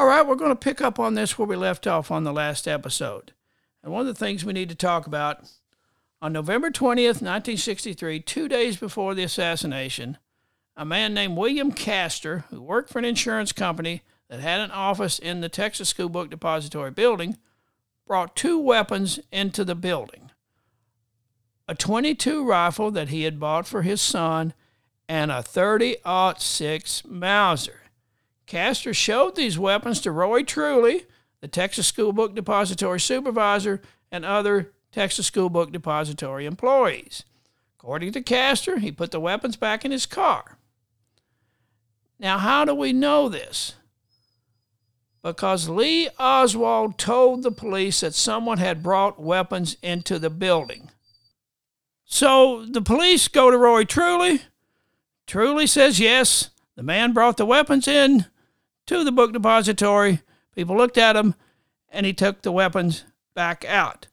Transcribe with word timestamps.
All 0.00 0.06
right, 0.06 0.26
we're 0.26 0.34
going 0.34 0.48
to 0.50 0.56
pick 0.56 0.80
up 0.80 0.98
on 0.98 1.12
this 1.12 1.36
where 1.36 1.46
we 1.46 1.56
left 1.56 1.86
off 1.86 2.10
on 2.10 2.24
the 2.24 2.32
last 2.32 2.66
episode. 2.66 3.34
And 3.82 3.92
one 3.92 4.00
of 4.00 4.06
the 4.06 4.14
things 4.14 4.46
we 4.46 4.54
need 4.54 4.70
to 4.70 4.74
talk 4.74 5.06
about 5.06 5.40
on 6.22 6.32
November 6.32 6.70
20th, 6.70 7.20
1963, 7.20 8.20
two 8.20 8.48
days 8.48 8.78
before 8.78 9.14
the 9.14 9.24
assassination, 9.24 10.16
a 10.74 10.86
man 10.86 11.12
named 11.12 11.36
William 11.36 11.70
Caster, 11.70 12.46
who 12.48 12.62
worked 12.62 12.88
for 12.88 12.98
an 12.98 13.04
insurance 13.04 13.52
company 13.52 14.00
that 14.30 14.40
had 14.40 14.60
an 14.60 14.70
office 14.70 15.18
in 15.18 15.42
the 15.42 15.50
Texas 15.50 15.90
School 15.90 16.08
Book 16.08 16.30
Depository 16.30 16.92
building, 16.92 17.36
brought 18.06 18.34
two 18.34 18.58
weapons 18.58 19.20
into 19.30 19.66
the 19.66 19.74
building 19.74 20.30
a 21.68 21.74
22 21.74 22.42
rifle 22.42 22.90
that 22.90 23.10
he 23.10 23.24
had 23.24 23.38
bought 23.38 23.66
for 23.66 23.82
his 23.82 24.00
son 24.00 24.54
and 25.10 25.30
a 25.30 25.42
30 25.42 25.96
6 26.38 27.02
Mauser. 27.04 27.79
Caster 28.50 28.92
showed 28.92 29.36
these 29.36 29.60
weapons 29.60 30.00
to 30.00 30.10
Roy 30.10 30.42
Truly, 30.42 31.06
the 31.40 31.46
Texas 31.46 31.86
School 31.86 32.12
Book 32.12 32.34
Depository 32.34 32.98
supervisor, 32.98 33.80
and 34.10 34.24
other 34.24 34.72
Texas 34.90 35.28
School 35.28 35.48
Book 35.48 35.70
Depository 35.70 36.46
employees. 36.46 37.22
According 37.78 38.10
to 38.10 38.20
Caster, 38.20 38.80
he 38.80 38.90
put 38.90 39.12
the 39.12 39.20
weapons 39.20 39.54
back 39.54 39.84
in 39.84 39.92
his 39.92 40.04
car. 40.04 40.58
Now, 42.18 42.38
how 42.38 42.64
do 42.64 42.74
we 42.74 42.92
know 42.92 43.28
this? 43.28 43.76
Because 45.22 45.68
Lee 45.68 46.08
Oswald 46.18 46.98
told 46.98 47.44
the 47.44 47.52
police 47.52 48.00
that 48.00 48.14
someone 48.14 48.58
had 48.58 48.82
brought 48.82 49.22
weapons 49.22 49.76
into 49.80 50.18
the 50.18 50.28
building. 50.28 50.90
So 52.04 52.66
the 52.68 52.82
police 52.82 53.28
go 53.28 53.52
to 53.52 53.56
Roy 53.56 53.84
Truly. 53.84 54.42
Truly 55.28 55.68
says 55.68 56.00
yes, 56.00 56.50
the 56.74 56.82
man 56.82 57.12
brought 57.12 57.36
the 57.36 57.46
weapons 57.46 57.86
in 57.86 58.26
to 58.90 59.04
the 59.04 59.12
book 59.12 59.32
depository. 59.32 60.20
People 60.52 60.76
looked 60.76 60.98
at 60.98 61.14
him 61.14 61.36
and 61.90 62.04
he 62.04 62.12
took 62.12 62.42
the 62.42 62.50
weapons 62.50 63.04
back 63.34 63.64
out. 63.64 64.08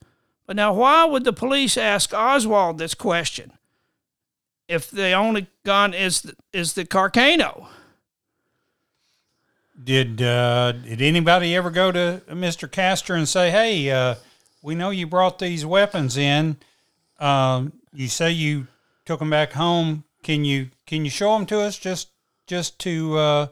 But 0.46 0.56
now, 0.56 0.72
why 0.72 1.04
would 1.04 1.24
the 1.24 1.34
police 1.34 1.78
ask 1.78 2.14
Oswald 2.14 2.78
this 2.78 2.94
question 2.94 3.54
if 4.68 4.92
the 4.92 5.14
only 5.14 5.48
gun 5.66 5.96
is 5.96 6.22
the, 6.22 6.36
is 6.54 6.74
the 6.74 6.86
Carcano? 6.86 7.68
Did 9.84 10.22
uh, 10.22 10.74
did 10.74 11.02
anybody 11.02 11.56
ever 11.56 11.72
go 11.72 11.92
to 11.92 12.22
Mr. 12.30 12.72
Caster 12.72 13.16
and 13.16 13.28
say, 13.28 13.50
"Hey, 13.50 13.90
uh, 13.90 14.16
we 14.62 14.76
know 14.76 14.92
you 14.92 15.08
brought 15.08 15.40
these 15.40 15.66
weapons 15.66 16.18
in. 16.18 16.58
Um, 17.20 17.74
you 17.94 18.08
say 18.08 18.32
you 18.32 18.68
took 19.06 19.20
them 19.20 19.30
back 19.30 19.54
home. 19.54 20.04
Can 20.24 20.46
you 20.46 20.70
can 20.86 21.04
you 21.04 21.12
show 21.12 21.34
them 21.34 21.46
to 21.48 21.62
us 21.62 21.78
just 21.78 22.10
just 22.48 22.80
to 22.80 23.18
uh, 23.18 23.48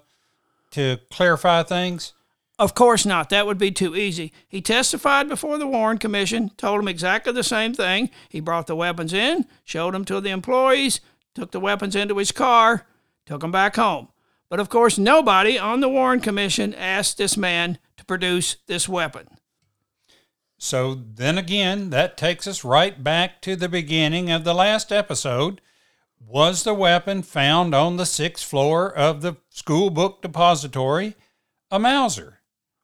to 0.75 0.99
clarify 1.11 1.63
things?" 1.63 2.13
Of 2.57 2.73
course 2.73 3.05
not. 3.05 3.29
That 3.29 3.45
would 3.45 3.57
be 3.57 3.71
too 3.71 3.97
easy. 3.97 4.31
He 4.47 4.61
testified 4.61 5.27
before 5.27 5.57
the 5.57 5.67
Warren 5.67 5.97
Commission, 5.97 6.51
told 6.55 6.79
them 6.79 6.87
exactly 6.87 7.33
the 7.33 7.43
same 7.43 7.73
thing. 7.73 8.09
He 8.29 8.39
brought 8.39 8.67
the 8.67 8.77
weapons 8.77 9.11
in, 9.11 9.45
showed 9.65 9.93
them 9.93 10.05
to 10.05 10.21
the 10.21 10.29
employees, 10.29 11.01
took 11.33 11.51
the 11.51 11.59
weapons 11.59 11.97
into 11.97 12.17
his 12.17 12.31
car, 12.31 12.87
took 13.25 13.41
them 13.41 13.51
back 13.51 13.75
home. 13.75 14.07
But 14.49 14.61
of 14.61 14.69
course, 14.69 14.97
nobody 14.97 15.59
on 15.59 15.81
the 15.81 15.89
Warren 15.89 16.21
Commission 16.21 16.73
asked 16.73 17.17
this 17.17 17.35
man 17.35 17.77
to 17.97 18.05
produce 18.05 18.55
this 18.67 18.87
weapon. 18.87 19.27
So 20.57 20.95
then 20.95 21.37
again, 21.37 21.89
that 21.89 22.15
takes 22.15 22.47
us 22.47 22.63
right 22.63 23.03
back 23.03 23.41
to 23.41 23.57
the 23.57 23.67
beginning 23.67 24.31
of 24.31 24.45
the 24.45 24.53
last 24.53 24.93
episode. 24.93 25.59
Was 26.19 26.63
the 26.63 26.73
weapon 26.73 27.21
found 27.21 27.73
on 27.73 27.97
the 27.97 28.05
sixth 28.05 28.45
floor 28.45 28.91
of 28.91 29.21
the 29.21 29.37
school 29.49 29.89
book 29.89 30.21
depository 30.21 31.15
a 31.71 31.79
Mauser? 31.79 32.39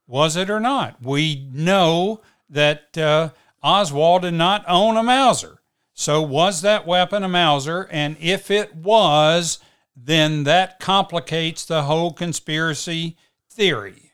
Was 0.08 0.36
it 0.36 0.50
or 0.50 0.60
not? 0.60 1.02
We 1.02 1.48
know 1.54 2.22
that 2.50 2.98
uh, 2.98 3.30
Oswald 3.64 4.24
did 4.24 4.34
not 4.34 4.66
own 4.68 4.98
a 4.98 5.04
Mauser. 5.04 5.62
So 5.94 6.22
was 6.22 6.62
that 6.62 6.88
weapon 6.88 7.24
a 7.24 7.30
Mauser? 7.30 7.88
And 7.92 8.18
if 8.20 8.50
it 8.50 8.76
was, 8.76 9.60
then 9.96 10.44
that 10.46 10.80
complicates 10.80 11.66
the 11.66 11.84
whole 11.84 12.12
conspiracy 12.14 13.18
theory. 13.50 14.12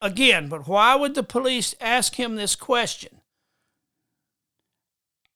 Again, 0.00 0.48
but 0.48 0.66
why 0.66 0.94
would 0.94 1.14
the 1.14 1.22
police 1.22 1.74
ask 1.80 2.14
him 2.14 2.36
this 2.36 2.56
question? 2.56 3.20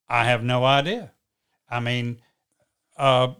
I 0.09 0.25
have 0.25 0.43
no 0.43 0.65
idea. 0.65 1.13
I 1.69 1.81
mean, 1.81 2.21
uh, 2.97 3.35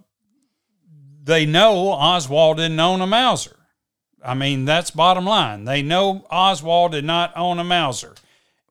they 1.23 1.47
know 1.47 1.89
Oswald 1.89 2.59
didn't 2.59 2.81
own 2.81 3.01
a 3.01 3.07
Mauser. 3.07 3.57
I 4.23 4.35
mean, 4.35 4.65
that's 4.65 4.91
bottom 4.91 5.25
line. 5.25 5.65
They 5.65 5.83
know 5.83 6.27
Oswald 6.31 6.93
did 6.93 7.05
not 7.05 7.37
own 7.37 7.59
a 7.59 7.65
Mauser. 7.65 8.15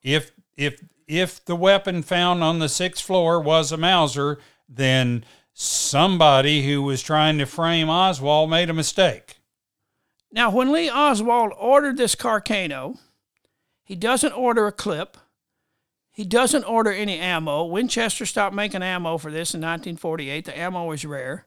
If 0.01 0.31
if 0.57 0.83
if 1.07 1.43
the 1.45 1.55
weapon 1.55 2.01
found 2.01 2.43
on 2.43 2.59
the 2.59 2.69
sixth 2.69 3.03
floor 3.03 3.39
was 3.39 3.71
a 3.71 3.77
Mauser, 3.77 4.39
then 4.67 5.23
somebody 5.53 6.65
who 6.67 6.81
was 6.81 7.01
trying 7.01 7.37
to 7.37 7.45
frame 7.45 7.89
Oswald 7.89 8.49
made 8.49 8.69
a 8.69 8.73
mistake. 8.73 9.37
Now, 10.31 10.49
when 10.49 10.71
Lee 10.71 10.89
Oswald 10.89 11.51
ordered 11.59 11.97
this 11.97 12.15
Carcano, 12.15 12.97
he 13.83 13.95
doesn't 13.95 14.33
order 14.33 14.65
a 14.65 14.71
clip. 14.71 15.17
He 16.13 16.23
doesn't 16.23 16.63
order 16.65 16.91
any 16.91 17.17
ammo. 17.17 17.65
Winchester 17.65 18.27
stopped 18.27 18.55
making 18.55 18.83
ammo 18.83 19.17
for 19.17 19.31
this 19.31 19.55
in 19.55 19.61
1948. 19.61 20.45
The 20.45 20.57
ammo 20.57 20.85
was 20.85 21.03
rare. 21.03 21.45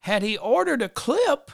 Had 0.00 0.22
he 0.22 0.36
ordered 0.36 0.82
a 0.82 0.88
clip, 0.88 1.52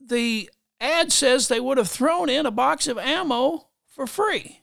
the 0.00 0.48
ad 0.80 1.10
says 1.10 1.48
they 1.48 1.58
would 1.58 1.78
have 1.78 1.90
thrown 1.90 2.28
in 2.28 2.46
a 2.46 2.52
box 2.52 2.86
of 2.86 2.96
ammo 2.96 3.66
for 3.88 4.06
free. 4.06 4.60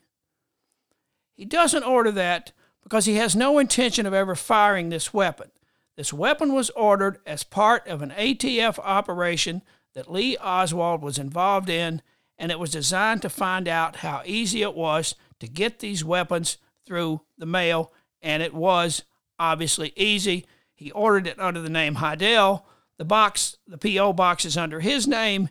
He 1.33 1.43
doesn't 1.43 1.83
order 1.83 2.11
that 2.13 2.53
because 2.81 3.03
he 3.03 3.15
has 3.15 3.35
no 3.35 3.59
intention 3.59 4.05
of 4.05 4.13
ever 4.13 4.35
firing 4.35 4.87
this 4.87 5.13
weapon. 5.13 5.51
This 5.97 6.13
weapon 6.13 6.53
was 6.53 6.69
ordered 6.71 7.19
as 7.25 7.43
part 7.43 7.85
of 7.87 8.01
an 8.01 8.11
ATF 8.11 8.79
operation 8.79 9.61
that 9.93 10.09
Lee 10.09 10.37
Oswald 10.37 11.01
was 11.01 11.17
involved 11.17 11.69
in, 11.69 12.01
and 12.37 12.53
it 12.53 12.59
was 12.59 12.71
designed 12.71 13.21
to 13.23 13.29
find 13.29 13.67
out 13.67 13.97
how 13.97 14.21
easy 14.25 14.61
it 14.61 14.75
was 14.75 15.15
to 15.39 15.47
get 15.47 15.79
these 15.79 16.03
weapons 16.03 16.57
through 16.85 17.21
the 17.37 17.45
mail, 17.45 17.91
and 18.21 18.41
it 18.41 18.53
was 18.53 19.03
obviously 19.39 19.93
easy. 19.95 20.45
He 20.73 20.91
ordered 20.91 21.27
it 21.27 21.39
under 21.39 21.61
the 21.61 21.69
name 21.69 21.95
Hidell. 21.95 22.63
The 22.97 23.05
box, 23.05 23.57
the 23.67 23.77
PO 23.77 24.13
box 24.13 24.45
is 24.45 24.57
under 24.57 24.79
his 24.79 25.07
name. 25.07 25.49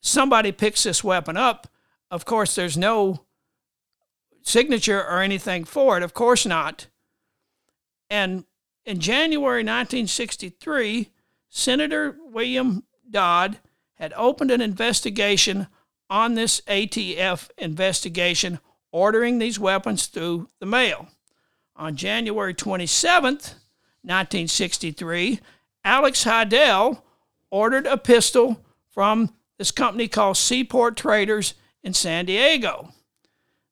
Somebody 0.00 0.52
picks 0.52 0.84
this 0.84 1.02
weapon 1.02 1.36
up. 1.36 1.66
Of 2.10 2.24
course, 2.24 2.54
there's 2.54 2.76
no 2.76 3.24
signature 4.42 5.00
or 5.00 5.20
anything 5.20 5.64
for 5.64 5.96
it. 5.96 6.02
Of 6.02 6.14
course 6.14 6.46
not. 6.46 6.86
And 8.08 8.44
in 8.84 9.00
January 9.00 9.62
1963, 9.62 11.10
Senator 11.50 12.16
William 12.24 12.84
Dodd 13.10 13.58
had 13.94 14.12
opened 14.16 14.50
an 14.50 14.60
investigation 14.60 15.66
on 16.08 16.34
this 16.34 16.60
ATF 16.62 17.50
investigation, 17.58 18.60
ordering 18.92 19.38
these 19.38 19.58
weapons 19.58 20.06
through 20.06 20.48
the 20.60 20.66
mail. 20.66 21.08
On 21.76 21.96
January 21.96 22.54
27th, 22.54 23.54
1963, 24.02 25.40
Alex 25.84 26.24
Hidell 26.24 27.02
ordered 27.50 27.86
a 27.86 27.96
pistol 27.96 28.64
from 28.90 29.34
this 29.58 29.70
company 29.70 30.08
called 30.08 30.36
Seaport 30.36 30.96
Traders 30.96 31.54
in 31.82 31.94
San 31.94 32.26
Diego. 32.26 32.92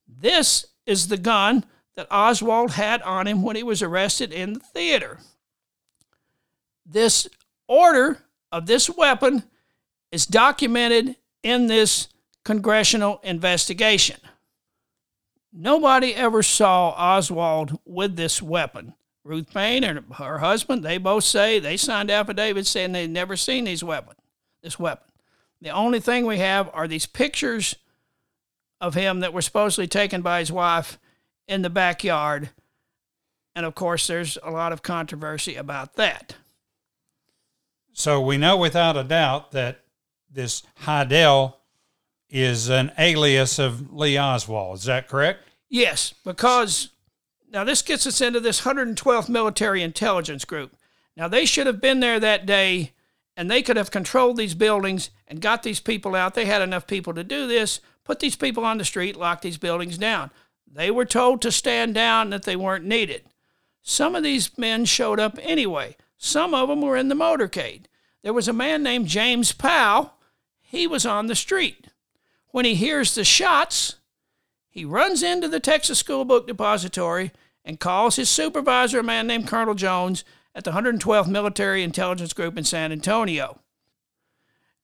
This 0.07 0.67
is 0.87 1.09
the 1.09 1.17
gun 1.17 1.65
that 1.97 2.07
Oswald 2.11 2.73
had 2.73 3.03
on 3.03 3.27
him 3.27 3.43
when 3.43 3.57
he 3.57 3.63
was 3.63 3.83
arrested 3.83 4.33
in 4.33 4.55
the 4.55 4.61
theater. 4.61 5.19
This 6.85 7.29
order 7.67 8.19
of 8.53 8.67
this 8.67 8.89
weapon 8.89 9.43
is 10.13 10.27
documented 10.27 11.17
in 11.43 11.67
this 11.67 12.09
congressional 12.45 13.21
investigation. 13.25 14.21
Nobody 15.59 16.15
ever 16.15 16.43
saw 16.43 16.91
Oswald 16.91 17.79
with 17.87 18.17
this 18.17 18.43
weapon. 18.43 18.93
Ruth 19.25 19.53
Paine 19.53 19.85
and 19.85 20.05
her 20.17 20.39
husband, 20.39 20.85
they 20.85 20.99
both 20.99 21.25
say 21.25 21.59
they 21.59 21.79
signed 21.79 22.11
affidavits 22.11 22.69
saying 22.69 22.93
they'd 22.93 23.09
never 23.09 23.37
seen 23.37 23.65
these 23.65 23.83
weapon, 23.83 24.15
this 24.63 24.79
weapon. 24.79 25.11
The 25.63 25.71
only 25.71 25.99
thing 25.99 26.27
we 26.27 26.39
have 26.39 26.69
are 26.75 26.87
these 26.87 27.07
pictures 27.07 27.75
of 28.83 28.95
him 28.95 29.21
that 29.21 29.33
were 29.33 29.41
supposedly 29.41 29.87
taken 29.87 30.21
by 30.21 30.41
his 30.41 30.53
wife 30.53 30.99
in 31.49 31.63
the 31.63 31.71
backyard. 31.71 32.51
And 33.55 33.65
of 33.65 33.75
course, 33.75 34.07
there's 34.07 34.37
a 34.43 34.51
lot 34.51 34.73
of 34.73 34.83
controversy 34.83 35.57
about 35.57 35.95
that. 35.95 36.37
So 37.95 38.21
we 38.21 38.37
know 38.37 38.59
without 38.59 38.99
a 38.99 39.05
doubt 39.05 39.53
that 39.53 39.81
this 40.31 40.63
Hidell 40.83 41.55
is 42.29 42.69
an 42.69 42.93
alias 42.99 43.59
of 43.59 43.93
Lee 43.93 44.19
Oswald. 44.19 44.79
Is 44.79 44.85
that 44.85 45.09
correct? 45.09 45.41
Yes, 45.69 46.15
because 46.25 46.91
now 47.53 47.65
this 47.65 47.83
gets 47.83 48.07
us 48.07 48.21
into 48.21 48.41
this 48.41 48.63
112th 48.63 49.29
Military 49.29 49.83
Intelligence 49.83 50.45
Group. 50.45 50.77
Now 51.17 51.29
they 51.29 51.47
should 51.47 51.67
have 51.67 51.81
been 51.81 52.01
there 52.01 52.21
that 52.21 52.47
day 52.47 52.93
and 53.37 53.51
they 53.51 53.63
could 53.63 53.77
have 53.77 53.91
controlled 53.91 54.37
these 54.37 54.55
buildings 54.55 55.11
and 55.29 55.41
got 55.41 55.63
these 55.63 55.81
people 55.81 56.15
out. 56.15 56.35
They 56.35 56.47
had 56.47 56.63
enough 56.63 56.87
people 56.87 57.15
to 57.15 57.25
do 57.25 57.47
this, 57.47 57.81
put 58.05 58.21
these 58.21 58.37
people 58.37 58.65
on 58.65 58.79
the 58.79 58.85
street, 58.85 59.17
lock 59.17 59.43
these 59.43 59.59
buildings 59.59 59.99
down. 59.99 60.31
They 60.71 60.91
were 60.91 61.05
told 61.05 61.43
to 61.43 61.53
stand 61.53 61.95
down, 61.95 62.31
that 62.31 62.43
they 62.43 62.57
weren't 62.57 62.85
needed. 62.85 63.23
Some 63.83 64.15
of 64.15 64.23
these 64.23 64.57
men 64.59 64.85
showed 64.85 65.21
up 65.21 65.39
anyway. 65.43 65.97
Some 66.19 66.55
of 66.55 66.69
them 66.69 66.81
were 66.81 66.97
in 66.97 67.09
the 67.09 67.15
motorcade. 67.15 67.85
There 68.23 68.33
was 68.33 68.49
a 68.49 68.53
man 68.53 68.83
named 68.83 69.07
James 69.07 69.53
Powell. 69.53 70.15
He 70.61 70.87
was 70.87 71.07
on 71.07 71.27
the 71.27 71.35
street. 71.35 71.87
When 72.57 72.65
he 72.65 72.75
hears 72.75 73.15
the 73.15 73.23
shots, 73.23 73.97
he 74.71 74.87
runs 74.87 75.23
into 75.23 75.47
the 75.47 75.61
Texas 75.61 75.99
School 75.99 76.25
Book 76.25 76.47
Depository 76.47 77.33
and 77.67 77.79
calls 77.79 78.17
his 78.17 78.31
supervisor, 78.31 79.01
a 79.01 79.03
man 79.03 79.27
named 79.27 79.47
Colonel 79.47 79.75
Jones, 79.75 80.25
at 80.55 80.65
the 80.65 80.71
112th 80.71 81.29
Military 81.29 81.83
Intelligence 81.83 82.33
Group 82.33 82.57
in 82.57 82.65
San 82.65 82.93
Antonio. 82.93 83.61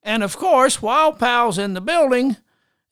And 0.02 0.22
of 0.22 0.36
course, 0.36 0.82
while 0.82 1.14
Powell's 1.14 1.56
in 1.56 1.72
the 1.72 1.80
building, 1.80 2.36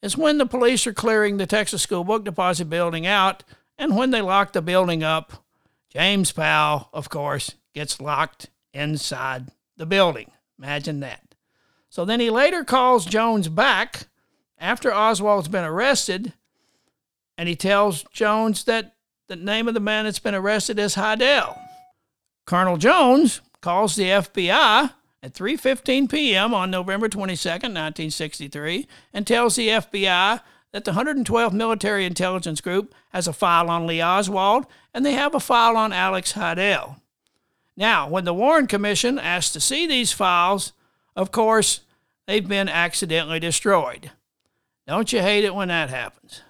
is 0.00 0.16
when 0.16 0.38
the 0.38 0.46
police 0.46 0.86
are 0.86 0.94
clearing 0.94 1.36
the 1.36 1.44
Texas 1.44 1.82
School 1.82 2.02
Book 2.02 2.24
Deposit 2.24 2.70
building 2.70 3.06
out, 3.06 3.44
and 3.76 3.98
when 3.98 4.12
they 4.12 4.22
lock 4.22 4.54
the 4.54 4.62
building 4.62 5.02
up, 5.02 5.44
James 5.90 6.32
Powell, 6.32 6.88
of 6.94 7.10
course, 7.10 7.54
gets 7.74 8.00
locked 8.00 8.48
inside 8.72 9.48
the 9.76 9.84
building. 9.84 10.30
Imagine 10.58 11.00
that. 11.00 11.34
So 11.90 12.06
then 12.06 12.18
he 12.18 12.30
later 12.30 12.64
calls 12.64 13.04
Jones 13.04 13.48
back 13.48 14.06
after 14.60 14.94
Oswald's 14.94 15.48
been 15.48 15.64
arrested, 15.64 16.34
and 17.36 17.48
he 17.48 17.56
tells 17.56 18.04
Jones 18.12 18.64
that 18.64 18.94
the 19.28 19.36
name 19.36 19.66
of 19.66 19.74
the 19.74 19.80
man 19.80 20.04
that's 20.04 20.18
been 20.18 20.34
arrested 20.34 20.78
is 20.78 20.94
Hidell. 20.94 21.58
Colonel 22.44 22.76
Jones 22.76 23.40
calls 23.60 23.96
the 23.96 24.04
FBI 24.04 24.92
at 25.22 25.34
3:15 25.34 26.10
p.m. 26.10 26.52
on 26.52 26.70
November 26.70 27.08
22, 27.08 27.48
1963, 27.48 28.86
and 29.12 29.26
tells 29.26 29.56
the 29.56 29.68
FBI 29.68 30.40
that 30.72 30.84
the 30.84 30.92
112th 30.92 31.52
Military 31.52 32.04
Intelligence 32.04 32.60
Group 32.60 32.94
has 33.10 33.26
a 33.26 33.32
file 33.32 33.68
on 33.68 33.86
Lee 33.86 34.02
Oswald 34.02 34.66
and 34.94 35.04
they 35.04 35.12
have 35.12 35.34
a 35.34 35.40
file 35.40 35.76
on 35.76 35.92
Alex 35.92 36.32
Hidell. 36.32 37.00
Now, 37.76 38.08
when 38.08 38.24
the 38.24 38.34
Warren 38.34 38.66
Commission 38.66 39.18
asked 39.18 39.52
to 39.54 39.60
see 39.60 39.86
these 39.86 40.12
files, 40.12 40.72
of 41.16 41.32
course, 41.32 41.80
they've 42.26 42.46
been 42.46 42.68
accidentally 42.68 43.40
destroyed. 43.40 44.10
Don't 44.86 45.12
you 45.12 45.20
hate 45.20 45.44
it 45.44 45.54
when 45.54 45.68
that 45.68 45.90
happens? 45.90 46.42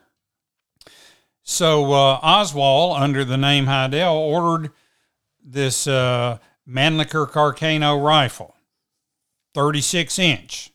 So 1.42 1.92
uh, 1.92 2.20
Oswald, 2.22 2.96
under 2.96 3.24
the 3.24 3.36
name 3.36 3.66
Hidell, 3.66 4.14
ordered 4.14 4.70
this 5.44 5.86
uh, 5.86 6.38
Mannlicher 6.68 7.28
Carcano 7.28 8.02
rifle, 8.02 8.54
36 9.54 10.18
inch. 10.18 10.70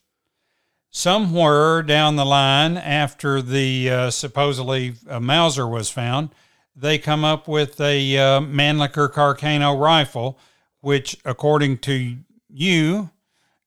Somewhere 0.90 1.82
down 1.82 2.16
the 2.16 2.24
line, 2.24 2.76
after 2.76 3.42
the 3.42 3.90
uh, 3.90 4.10
supposedly 4.10 4.94
uh, 5.08 5.20
Mauser 5.20 5.66
was 5.66 5.90
found, 5.90 6.30
they 6.74 6.98
come 6.98 7.24
up 7.24 7.48
with 7.48 7.80
a 7.80 8.18
uh, 8.18 8.40
Mannlicher 8.40 9.10
Carcano 9.10 9.78
rifle, 9.78 10.38
which, 10.80 11.16
according 11.24 11.78
to 11.78 12.16
you, 12.48 13.10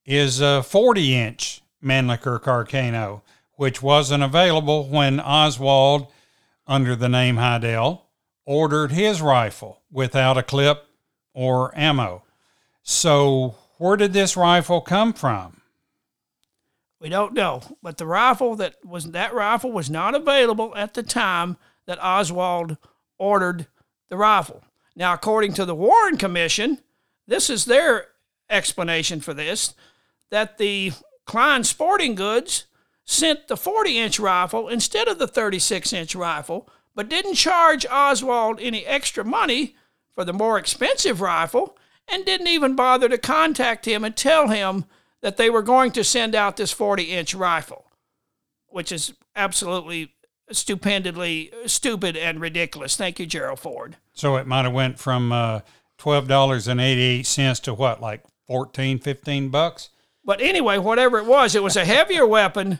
is 0.05 0.41
a 0.41 0.63
40 0.63 1.15
inch 1.15 1.61
Mannlicher 1.83 2.39
Carcano, 2.39 3.21
which 3.59 3.81
wasn't 3.81 4.23
available 4.23 4.85
when 4.87 5.19
Oswald, 5.19 6.07
under 6.65 6.95
the 6.95 7.09
name 7.09 7.35
Hidell, 7.35 8.03
ordered 8.45 8.93
his 8.93 9.21
rifle 9.21 9.81
without 9.91 10.37
a 10.37 10.43
clip 10.43 10.85
or 11.33 11.77
ammo. 11.77 12.23
So, 12.83 13.55
where 13.75 13.97
did 13.97 14.13
this 14.13 14.37
rifle 14.37 14.79
come 14.79 15.11
from? 15.11 15.59
We 17.01 17.09
don't 17.09 17.33
know, 17.33 17.61
but 17.83 17.97
the 17.97 18.05
rifle 18.05 18.55
that 18.55 18.75
was 18.85 19.11
that 19.11 19.33
rifle 19.33 19.73
was 19.73 19.89
not 19.89 20.15
available 20.15 20.73
at 20.77 20.93
the 20.93 21.03
time 21.03 21.57
that 21.85 22.01
Oswald 22.01 22.77
ordered 23.17 23.67
the 24.07 24.15
rifle. 24.15 24.63
Now, 24.95 25.13
according 25.13 25.51
to 25.55 25.65
the 25.65 25.75
Warren 25.75 26.15
Commission, 26.15 26.79
this 27.27 27.49
is 27.49 27.65
their 27.65 28.05
explanation 28.49 29.19
for 29.19 29.33
this 29.33 29.73
that 30.29 30.59
the 30.59 30.93
Klein 31.25 31.65
Sporting 31.65 32.15
Goods 32.15 32.63
sent 33.09 33.47
the 33.47 33.57
40 33.57 33.97
inch 33.97 34.19
rifle 34.19 34.67
instead 34.67 35.07
of 35.07 35.17
the 35.17 35.27
36 35.27 35.91
inch 35.93 36.13
rifle, 36.13 36.69
but 36.93 37.09
didn't 37.09 37.33
charge 37.33 37.85
Oswald 37.87 38.59
any 38.61 38.85
extra 38.85 39.23
money 39.25 39.75
for 40.13 40.23
the 40.23 40.33
more 40.33 40.59
expensive 40.59 41.19
rifle 41.19 41.75
and 42.07 42.23
didn't 42.23 42.47
even 42.47 42.75
bother 42.75 43.09
to 43.09 43.17
contact 43.17 43.85
him 43.85 44.03
and 44.03 44.15
tell 44.15 44.49
him 44.49 44.85
that 45.21 45.37
they 45.37 45.49
were 45.49 45.63
going 45.63 45.91
to 45.91 46.03
send 46.03 46.35
out 46.35 46.55
this 46.55 46.71
40 46.71 47.03
inch 47.05 47.33
rifle, 47.33 47.85
which 48.67 48.91
is 48.91 49.13
absolutely 49.35 50.13
stupendously 50.51 51.51
stupid 51.65 52.15
and 52.15 52.39
ridiculous. 52.39 52.95
Thank 52.95 53.19
you, 53.19 53.25
Gerald 53.25 53.59
Ford. 53.59 53.97
So 54.13 54.35
it 54.35 54.45
might 54.45 54.65
have 54.65 54.73
went 54.73 54.99
from 54.99 55.31
uh, 55.31 55.61
$12.88 55.97 57.61
to 57.63 57.73
what, 57.73 58.01
like 58.01 58.23
14, 58.45 58.99
15 58.99 59.49
bucks? 59.49 59.89
But 60.23 60.41
anyway, 60.41 60.77
whatever 60.77 61.17
it 61.17 61.25
was, 61.25 61.55
it 61.55 61.63
was 61.63 61.75
a 61.75 61.85
heavier 61.85 62.27
weapon, 62.27 62.79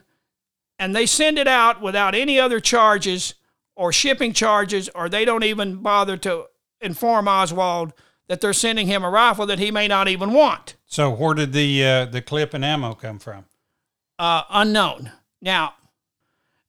and 0.79 0.95
they 0.95 1.05
send 1.05 1.37
it 1.37 1.47
out 1.47 1.81
without 1.81 2.15
any 2.15 2.39
other 2.39 2.59
charges 2.59 3.35
or 3.75 3.91
shipping 3.93 4.33
charges, 4.33 4.89
or 4.95 5.09
they 5.09 5.25
don't 5.25 5.43
even 5.43 5.77
bother 5.77 6.17
to 6.17 6.45
inform 6.81 7.27
Oswald 7.27 7.93
that 8.27 8.41
they're 8.41 8.53
sending 8.53 8.87
him 8.87 9.03
a 9.03 9.09
rifle 9.09 9.45
that 9.45 9.59
he 9.59 9.71
may 9.71 9.87
not 9.87 10.07
even 10.07 10.33
want. 10.33 10.75
So 10.85 11.09
where 11.09 11.33
did 11.33 11.53
the 11.53 11.85
uh, 11.85 12.05
the 12.05 12.21
clip 12.21 12.53
and 12.53 12.63
ammo 12.63 12.93
come 12.93 13.19
from? 13.19 13.45
Uh, 14.17 14.43
unknown. 14.49 15.11
Now, 15.41 15.73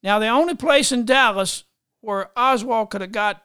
now 0.03 0.19
the 0.19 0.29
only 0.29 0.55
place 0.55 0.93
in 0.93 1.05
Dallas 1.05 1.65
where 2.01 2.31
Oswald 2.37 2.91
could 2.91 3.01
have 3.01 3.13
got 3.13 3.43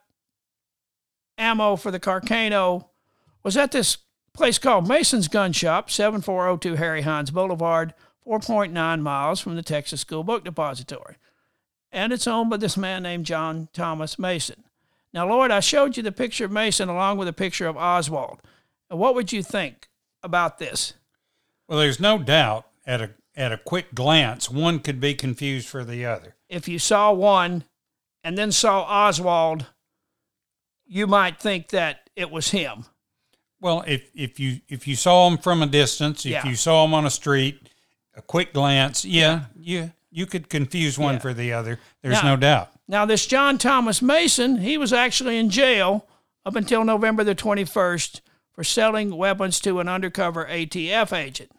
ammo 1.37 1.75
for 1.75 1.91
the 1.91 1.99
Carcano 1.99 2.87
was 3.43 3.57
at 3.57 3.71
this 3.71 3.97
place 4.33 4.57
called 4.57 4.87
Mason's 4.87 5.27
Gun 5.27 5.51
Shop, 5.51 5.89
7402 5.89 6.75
Harry 6.75 7.01
Hines 7.01 7.31
Boulevard, 7.31 7.93
4.9 8.27 9.01
miles 9.01 9.39
from 9.39 9.55
the 9.55 9.61
Texas 9.63 10.01
School 10.01 10.23
Book 10.23 10.43
Depository. 10.43 11.15
And 11.91 12.11
it's 12.11 12.27
owned 12.27 12.49
by 12.49 12.57
this 12.57 12.75
man 12.77 13.03
named 13.03 13.25
John 13.25 13.69
Thomas 13.71 14.17
Mason. 14.19 14.63
Now, 15.13 15.29
Lloyd, 15.29 15.51
I 15.51 15.59
showed 15.61 15.95
you 15.95 16.03
the 16.03 16.11
picture 16.11 16.43
of 16.45 16.51
Mason 16.51 16.89
along 16.89 17.17
with 17.17 17.27
a 17.27 17.33
picture 17.33 17.67
of 17.67 17.77
Oswald. 17.77 18.41
And 18.89 18.99
what 18.99 19.15
would 19.15 19.31
you 19.31 19.41
think 19.41 19.87
about 20.23 20.57
this? 20.57 20.93
Well, 21.67 21.79
there's 21.79 21.99
no 21.99 22.17
doubt 22.17 22.67
at 22.85 23.01
a 23.01 23.11
at 23.37 23.51
a 23.51 23.57
quick 23.57 23.93
glance, 23.93 24.49
one 24.49 24.79
could 24.79 25.01
be 25.01 25.13
confused 25.13 25.67
for 25.67 25.83
the 25.83 26.05
other. 26.05 26.35
If 26.47 26.69
you 26.69 26.79
saw 26.79 27.11
one 27.11 27.65
and 28.23 28.37
then 28.37 28.51
saw 28.53 28.83
Oswald, 28.83 29.65
you 30.85 31.05
might 31.05 31.37
think 31.39 31.69
that 31.69 32.09
it 32.15 32.31
was 32.31 32.51
him. 32.51 32.85
Well, 33.59 33.83
if 33.87 34.09
if 34.13 34.39
you 34.39 34.61
if 34.69 34.87
you 34.87 34.95
saw 34.95 35.27
him 35.27 35.37
from 35.37 35.61
a 35.61 35.67
distance, 35.67 36.25
if 36.25 36.31
Yeah. 36.31 36.47
you 36.47 36.55
saw 36.55 36.85
him 36.85 36.93
on 36.93 37.05
a 37.05 37.09
street, 37.09 37.69
a 38.15 38.21
quick 38.21 38.53
glance, 38.53 39.03
yeah, 39.05 39.45
you 39.59 39.91
you 40.11 40.25
could 40.25 40.49
confuse 40.49 40.97
one 40.97 41.15
Yeah. 41.15 41.19
for 41.19 41.33
the 41.33 41.51
other. 41.53 41.79
There's 42.01 42.23
Now- 42.23 42.29
no 42.29 42.35
doubt. 42.37 42.71
Now, 42.87 43.05
this 43.05 43.25
John 43.25 43.57
Thomas 43.57 44.01
Mason, 44.01 44.59
he 44.59 44.77
was 44.77 44.93
actually 44.93 45.37
in 45.37 45.49
jail 45.49 46.07
up 46.45 46.55
until 46.55 46.85
November 46.85 47.23
the 47.23 47.35
21st 47.35 48.21
for 48.53 48.63
selling 48.63 49.17
weapons 49.17 49.59
to 49.61 49.79
an 49.81 49.89
undercover 49.89 50.45
ATF 50.47 51.11
agent. 51.11 51.51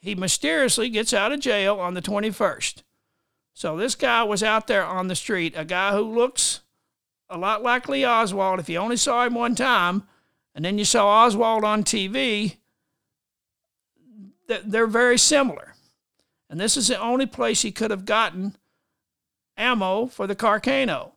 He 0.00 0.14
mysteriously 0.14 0.90
gets 0.90 1.14
out 1.14 1.32
of 1.32 1.40
jail 1.40 1.78
on 1.80 1.94
the 1.94 2.02
21st. 2.02 2.82
So 3.54 3.76
this 3.76 3.94
guy 3.94 4.22
was 4.24 4.42
out 4.42 4.66
there 4.66 4.84
on 4.84 5.08
the 5.08 5.14
street, 5.16 5.54
a 5.56 5.64
guy 5.64 5.92
who 5.92 6.02
looks 6.02 6.60
a 7.30 7.38
lot 7.38 7.62
like 7.62 7.88
Lee 7.88 8.04
Oswald. 8.04 8.58
If 8.60 8.68
you 8.68 8.76
only 8.78 8.96
saw 8.96 9.24
him 9.24 9.34
one 9.34 9.54
time, 9.54 10.02
and 10.54 10.64
then 10.64 10.76
you 10.78 10.84
saw 10.84 11.06
Oswald 11.24 11.64
on 11.64 11.84
TV, 11.84 12.56
they're 14.46 14.86
very 14.86 15.16
similar. 15.18 15.69
And 16.50 16.60
this 16.60 16.76
is 16.76 16.88
the 16.88 16.98
only 16.98 17.26
place 17.26 17.62
he 17.62 17.70
could 17.70 17.92
have 17.92 18.04
gotten 18.04 18.56
ammo 19.56 20.06
for 20.06 20.26
the 20.26 20.34
Carcano. 20.34 21.12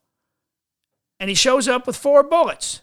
And 1.19 1.27
he 1.27 1.35
shows 1.35 1.67
up 1.67 1.87
with 1.87 1.97
four 1.97 2.21
bullets. 2.21 2.81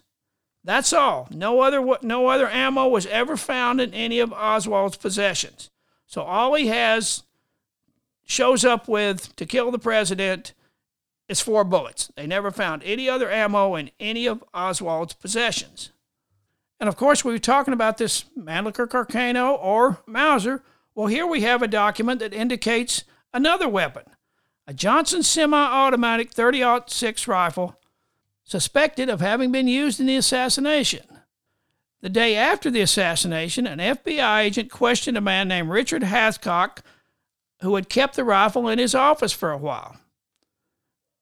That's 0.65 0.93
all. 0.93 1.29
No 1.31 1.61
other 1.61 1.97
no 2.03 2.27
other 2.27 2.49
ammo 2.49 2.89
was 2.89 3.07
ever 3.07 3.37
found 3.37 3.81
in 3.81 3.95
any 3.95 4.19
of 4.19 4.33
Oswald's 4.33 4.97
possessions. 4.97 5.71
So 6.07 6.23
all 6.23 6.55
he 6.55 6.67
has 6.67 7.23
shows 8.27 8.65
up 8.65 8.89
with 8.89 9.35
to 9.37 9.47
kill 9.47 9.71
the 9.71 9.79
president 9.79 10.53
is 11.29 11.41
four 11.41 11.63
bullets. 11.63 12.11
They 12.17 12.27
never 12.27 12.51
found 12.51 12.83
any 12.83 13.09
other 13.09 13.31
ammo 13.31 13.77
in 13.77 13.91
any 14.01 14.27
of 14.27 14.45
Oswald's 14.53 15.15
possessions. 15.15 15.93
And 16.81 16.89
of 16.89 16.97
course, 16.97 17.25
we 17.25 17.33
were 17.33 17.39
talking 17.39 17.75
about 17.75 17.99
this 17.99 18.25
Mannlicher 18.37 18.89
Carcano 18.89 19.57
or 19.61 20.01
Mauser. 20.07 20.63
Well, 21.01 21.09
here 21.09 21.27
we 21.27 21.41
have 21.41 21.63
a 21.63 21.67
document 21.67 22.21
that 22.21 22.35
indicates 22.35 23.05
another 23.33 23.67
weapon 23.67 24.03
a 24.67 24.75
Johnson 24.75 25.23
semi 25.23 25.57
automatic 25.57 26.31
30 26.31 26.83
6 26.89 27.27
rifle 27.27 27.81
suspected 28.45 29.09
of 29.09 29.23
having 29.23 29.51
been 29.51 29.67
used 29.67 29.99
in 29.99 30.05
the 30.05 30.17
assassination. 30.17 31.07
The 32.03 32.11
day 32.11 32.37
after 32.37 32.71
the 32.71 32.83
assassination, 32.83 33.67
an 33.67 33.79
FBI 33.79 34.41
agent 34.41 34.71
questioned 34.71 35.17
a 35.17 35.23
man 35.23 35.49
named 35.49 35.71
Richard 35.71 36.03
Hathcock 36.03 36.81
who 37.63 37.77
had 37.77 37.89
kept 37.89 38.17
the 38.17 38.23
rifle 38.23 38.69
in 38.69 38.79
his 38.79 38.95
office 38.95 39.33
for 39.33 39.53
a 39.53 39.57
while. 39.57 39.97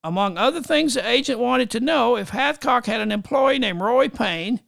Among 0.02 0.37
other 0.37 0.61
things, 0.61 0.94
the 0.94 1.08
agent 1.08 1.38
wanted 1.38 1.70
to 1.70 1.78
know 1.78 2.16
if 2.16 2.30
Hathcock 2.30 2.87
had 2.87 3.00
an 3.00 3.12
employee 3.12 3.61
named 3.61 3.80
Roy 3.80 4.08
Payne 4.08 4.58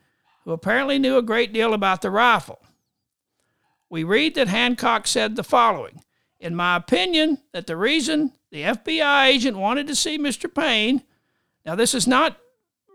who 0.44 0.52
apparently 0.52 1.00
knew 1.00 1.16
a 1.16 1.22
great 1.22 1.52
deal 1.52 1.74
about 1.74 2.00
the 2.00 2.12
rifle. 2.12 2.60
We 3.90 4.04
read 4.04 4.36
that 4.36 4.48
Hancock 4.48 5.06
said 5.06 5.34
the 5.34 5.42
following 5.42 6.02
In 6.38 6.54
my 6.54 6.76
opinion, 6.76 7.38
that 7.52 7.66
the 7.66 7.76
reason 7.76 8.32
the 8.50 8.62
FBI 8.62 9.26
agent 9.26 9.58
wanted 9.58 9.88
to 9.88 9.96
see 9.96 10.16
Mr. 10.16 10.52
Payne, 10.52 11.02
now 11.66 11.74
this 11.74 11.92
is 11.92 12.06
not 12.06 12.38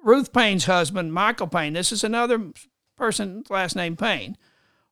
Ruth 0.04 0.32
Paine's 0.32 0.66
husband, 0.66 1.14
Michael 1.14 1.48
Paine, 1.48 1.74
this 1.74 1.92
is 1.92 2.04
another 2.04 2.52
person's 2.96 3.50
last 3.50 3.76
name 3.76 3.98
Payne, 3.98 4.38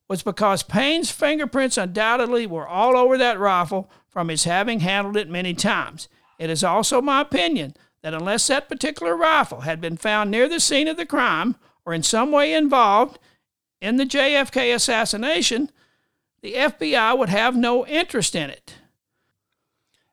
was 0.09 0.23
because 0.23 0.61
Payne's 0.61 1.11
fingerprints 1.11 1.77
undoubtedly 1.77 2.45
were 2.45 2.67
all 2.67 2.97
over 2.97 3.17
that 3.17 3.39
rifle 3.39 3.89
from 4.09 4.27
his 4.27 4.43
having 4.43 4.81
handled 4.81 5.15
it 5.15 5.29
many 5.29 5.53
times. 5.53 6.09
It 6.37 6.49
is 6.49 6.63
also 6.63 7.01
my 7.01 7.21
opinion 7.21 7.75
that 8.01 8.13
unless 8.13 8.47
that 8.47 8.67
particular 8.67 9.15
rifle 9.15 9.61
had 9.61 9.79
been 9.79 9.95
found 9.95 10.29
near 10.29 10.49
the 10.49 10.59
scene 10.59 10.89
of 10.89 10.97
the 10.97 11.05
crime 11.05 11.55
or 11.85 11.93
in 11.93 12.03
some 12.03 12.31
way 12.31 12.53
involved 12.53 13.17
in 13.79 13.95
the 13.95 14.05
JFK 14.05 14.75
assassination, 14.75 15.71
the 16.43 16.53
FBI 16.53 17.17
would 17.17 17.29
have 17.29 17.55
no 17.55 17.87
interest 17.87 18.35
in 18.35 18.49
it. 18.51 18.75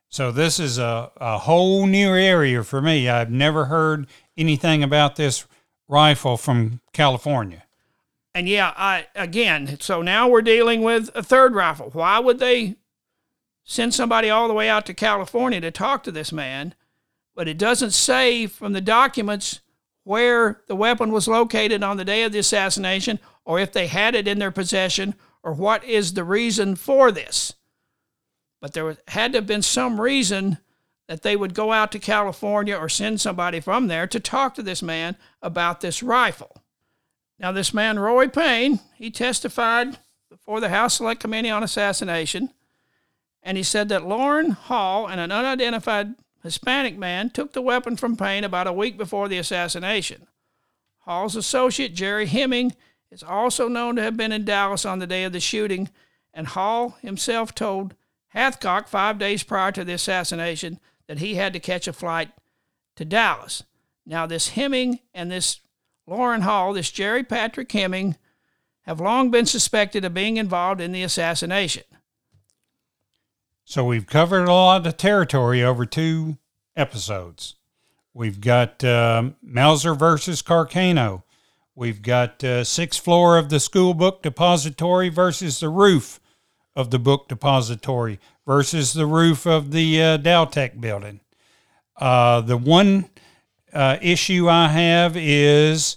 So, 0.09 0.33
this 0.33 0.59
is 0.59 0.79
a, 0.79 1.11
a 1.17 1.39
whole 1.39 1.87
new 1.87 2.15
area 2.15 2.65
for 2.65 2.81
me. 2.81 3.09
I've 3.09 3.31
never 3.31 3.67
heard 3.67 4.07
anything 4.37 4.83
about 4.83 5.17
this 5.17 5.47
rifle 5.89 6.37
from 6.37 6.81
California. 6.93 7.65
And 8.35 8.49
yeah, 8.49 8.73
I 8.77 9.09
again, 9.15 9.79
so 9.81 10.03
now 10.03 10.29
we're 10.29 10.43
dealing 10.43 10.83
with 10.83 11.11
a 11.15 11.23
third 11.23 11.55
rifle. 11.55 11.91
Why 11.93 12.19
would 12.21 12.39
they 12.39 12.77
send 13.65 13.93
somebody 13.93 14.31
all 14.31 14.49
the 14.49 14.55
way 14.55 14.69
out 14.69 14.87
to 14.87 14.95
California 14.95 15.61
to 15.61 15.71
talk 15.71 16.05
to 16.05 16.13
this 16.13 16.33
man? 16.33 16.75
But 17.35 17.49
it 17.49 17.59
doesn't 17.59 17.93
say 17.93 18.47
from 18.47 18.73
the 18.73 18.81
documents 18.81 19.61
where 20.05 20.61
the 20.67 20.77
weapon 20.77 21.13
was 21.13 21.29
located 21.29 21.83
on 21.83 21.97
the 21.97 22.05
day 22.05 22.23
of 22.23 22.33
the 22.33 22.39
assassination 22.39 23.19
or 23.45 23.59
if 23.59 23.73
they 23.73 23.89
had 23.89 24.15
it 24.15 24.29
in 24.29 24.39
their 24.39 24.51
possession 24.51 25.15
or 25.43 25.53
what 25.53 25.85
is 25.85 26.15
the 26.15 26.25
reason 26.25 26.77
for 26.77 27.11
this. 27.11 27.55
But 28.61 28.75
there 28.75 28.97
had 29.09 29.33
to 29.33 29.39
have 29.39 29.47
been 29.47 29.63
some 29.63 30.01
reason 30.01 30.59
that 31.09 31.23
they 31.23 31.35
would 31.35 31.55
go 31.55 31.73
out 31.73 31.91
to 31.93 31.99
California 31.99 32.77
or 32.77 32.89
send 32.89 33.21
somebody 33.21 33.59
from 33.59 33.89
there 33.89 34.07
to 34.07 34.21
talk 34.21 34.55
to 34.55 34.63
this 34.63 34.83
man 34.83 35.17
about 35.43 35.81
this 35.81 36.03
rifle. 36.03 36.63
Now, 37.39 37.53
this 37.53 37.73
man, 37.73 37.99
Roy 37.99 38.29
Payne, 38.29 38.81
he 38.95 39.11
testified 39.11 39.99
before 40.29 40.61
the 40.61 40.69
House 40.69 40.95
Select 40.95 41.21
Committee 41.21 41.51
on 41.51 41.63
Assassination, 41.63 42.51
and 43.43 43.57
he 43.57 43.63
said 43.63 43.89
that 43.89 44.03
Loran 44.03 44.53
Hall 44.53 45.09
and 45.09 45.21
an 45.21 45.33
unidentified 45.33 46.15
Hispanic 46.43 46.97
man 46.97 47.31
took 47.31 47.53
the 47.53 47.63
weapon 47.63 47.97
from 47.97 48.17
Payne 48.17 48.45
about 48.45 48.67
a 48.67 48.73
week 48.73 48.97
before 48.97 49.29
the 49.29 49.39
assassination. 49.39 50.27
Hall's 51.01 51.35
associate, 51.35 51.95
Gerry 51.95 52.27
Hemming, 52.27 52.75
is 53.11 53.23
also 53.23 53.69
known 53.69 53.97
to 53.97 54.03
have 54.03 54.17
been 54.17 54.33
in 54.33 54.45
Dallas 54.45 54.85
on 54.85 54.99
the 54.99 55.07
day 55.07 55.25
of 55.25 55.33
the 55.33 55.41
shooting, 55.41 55.91
and 56.33 56.47
Hall 56.47 56.97
himself 57.03 57.55
told 57.55 57.95
Hathcock 58.35 58.89
five 58.89 59.19
days 59.19 59.43
prior 59.43 59.73
to 59.73 59.85
the 59.85 59.93
assassination 59.93 60.79
that 61.09 61.19
he 61.19 61.35
had 61.35 61.53
to 61.53 61.61
catch 61.61 61.89
a 61.89 61.93
flight 61.93 62.31
to 62.97 63.05
Dallas. 63.05 63.65
Now, 64.07 64.27
this 64.27 64.51
Hemming 64.51 65.01
and 65.13 65.31
this 65.31 65.61
Loran 66.09 66.43
Hall, 66.43 66.73
this 66.73 66.91
Gerry 66.91 67.25
Patrick 67.25 67.71
Hemming, 67.71 68.17
have 68.83 69.01
long 69.01 69.31
been 69.31 69.47
suspected 69.47 70.05
of 70.05 70.15
being 70.15 70.37
involved 70.37 70.81
in 70.81 70.93
the 70.93 71.03
assassination. 71.03 71.85
So 73.65 73.85
we've 73.85 74.07
covered 74.07 74.49
a 74.49 74.53
lot 74.53 74.87
of 74.87 74.97
territory 74.97 75.63
over 75.63 75.87
two 75.87 76.39
episodes. 76.77 77.55
We've 78.13 78.41
got 78.41 78.83
uh, 78.83 79.31
Mauser 79.43 79.95
versus 79.95 80.43
Carcano. 80.43 81.23
We've 81.81 82.03
got 82.03 82.45
uh, 82.45 82.65
sixth 82.65 83.03
floor 83.03 83.39
of 83.39 83.49
the 83.49 83.59
school 83.59 83.95
book 83.95 84.21
depository 84.21 85.09
versus 85.09 85.61
the 85.61 85.71
roof 85.71 86.21
of 86.77 86.91
the 86.91 86.99
book 86.99 87.27
depository 87.27 88.21
versus 88.47 88.93
the 88.93 89.07
roof 89.07 89.47
of 89.47 89.71
the 89.71 90.03
uh, 90.03 90.17
Dal-Tex 90.19 90.77
building. 90.77 91.21
Uh, 91.97 92.43
the 92.43 92.59
one 92.59 93.09
uh, 93.73 93.97
issue 94.03 94.47
I 94.47 94.69
have 94.69 95.17
is 95.17 95.97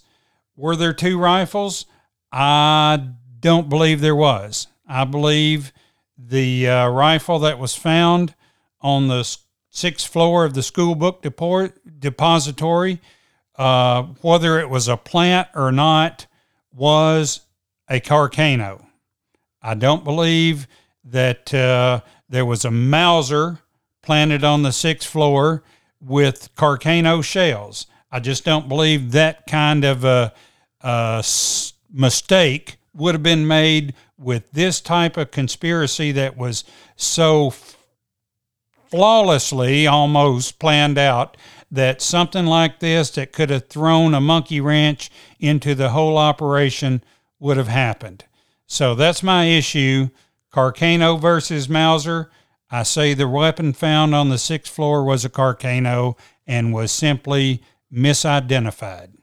were 0.56 0.78
there 0.78 0.94
two 0.94 1.20
rifles? 1.20 1.86
I 2.32 3.06
don't 3.42 3.68
believe 3.68 4.00
there 4.00 4.16
was. 4.16 4.68
I 4.88 5.04
believe 5.04 5.74
the 6.18 6.66
uh, 6.66 6.88
rifle 6.88 7.40
that 7.40 7.60
was 7.60 7.76
found 7.76 8.36
on 8.80 9.10
the 9.10 9.30
sixth 9.70 10.08
floor 10.08 10.46
of 10.46 10.54
the 10.54 10.64
school 10.64 10.96
book 10.96 11.22
deport, 11.22 12.00
depository, 12.00 13.02
uh, 13.56 14.04
whether 14.22 14.60
it 14.60 14.70
was 14.70 14.88
a 14.88 14.98
plant 14.98 15.48
or 15.56 15.72
not, 15.72 16.28
was 16.74 17.42
a 17.90 18.00
Carcano. 18.00 18.86
I 19.62 19.76
don't 19.76 20.04
believe 20.04 20.68
that 21.06 21.54
uh, 21.54 22.02
there 22.28 22.46
was 22.46 22.66
a 22.66 22.72
Mauser 22.72 23.60
planted 24.02 24.44
on 24.44 24.64
the 24.64 24.72
sixth 24.72 25.10
floor 25.10 25.64
with 26.02 26.54
Carcano 26.56 27.24
shells. 27.24 27.88
I 28.12 28.20
just 28.20 28.44
don't 28.44 28.68
believe 28.68 29.12
that 29.12 29.48
kind 29.48 29.84
of 29.86 30.04
a, 30.04 30.34
a 30.82 31.24
mistake 31.92 32.78
would 32.94 33.16
have 33.16 33.24
been 33.24 33.48
made 33.48 33.94
with 34.18 34.52
this 34.52 34.82
type 34.82 35.18
of 35.18 35.32
conspiracy 35.32 36.12
that 36.12 36.38
was 36.38 36.64
so 36.96 37.54
flawlessly 38.90 39.88
almost 39.88 40.60
planned 40.60 40.98
out 40.98 41.36
that 41.74 42.04
something 42.04 42.46
like 42.46 42.80
this 42.80 43.10
that 43.10 43.34
could 43.34 43.50
have 43.50 43.68
thrown 43.68 44.14
a 44.14 44.22
monkey 44.22 44.62
wrench 44.62 45.10
into 45.40 45.74
the 45.74 45.90
whole 45.90 46.20
operation 46.20 47.04
would 47.40 47.58
have 47.58 47.68
happened. 47.68 48.24
So 48.68 48.94
that's 48.94 49.24
my 49.24 49.46
issue. 49.46 50.10
Carcano 50.54 51.20
versus 51.20 51.68
Mauser. 51.68 52.30
I 52.70 52.84
say 52.84 53.16
the 53.16 53.28
weapon 53.28 53.74
found 53.74 54.14
on 54.14 54.30
the 54.30 54.38
sixth 54.38 54.72
floor 54.72 55.04
was 55.04 55.26
a 55.26 55.32
Carcano 55.32 56.16
and 56.46 56.76
was 56.76 56.92
simply 56.92 57.64
misidentified. 57.92 59.16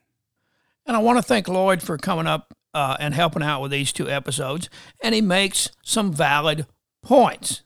And 0.85 0.97
I 0.97 0.99
want 0.99 1.19
to 1.19 1.23
thank 1.23 1.47
Lloyd 1.47 1.81
for 1.81 1.99
coming 1.99 2.27
up 2.27 2.53
uh, 2.75 2.97
and 2.99 3.15
helping 3.15 3.45
out 3.45 3.63
with 3.63 3.71
these 3.71 3.93
two 3.93 4.11
episodes. 4.11 4.69
And 5.01 5.15
he 5.15 5.21
makes 5.21 5.71
some 5.85 6.13
valid 6.13 6.67
points. 7.01 7.63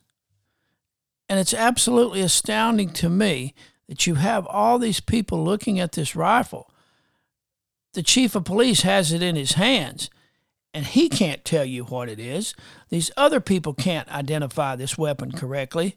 And 1.26 1.40
it's 1.40 1.54
absolutely 1.54 2.20
astounding 2.20 2.90
to 2.90 3.08
me 3.08 3.54
that 3.88 4.06
you 4.06 4.14
have 4.14 4.46
all 4.46 4.78
these 4.78 5.00
people 5.00 5.42
looking 5.44 5.78
at 5.78 5.92
this 5.92 6.16
rifle. 6.16 6.70
The 7.92 8.02
chief 8.02 8.34
of 8.34 8.44
police 8.44 8.82
has 8.82 9.12
it 9.12 9.22
in 9.22 9.36
his 9.36 9.52
hands, 9.52 10.10
and 10.72 10.84
he 10.84 11.08
can't 11.08 11.44
tell 11.44 11.64
you 11.64 11.84
what 11.84 12.08
it 12.08 12.18
is. 12.18 12.54
These 12.88 13.10
other 13.16 13.40
people 13.40 13.74
can't 13.74 14.08
identify 14.08 14.74
this 14.74 14.98
weapon 14.98 15.32
correctly. 15.32 15.96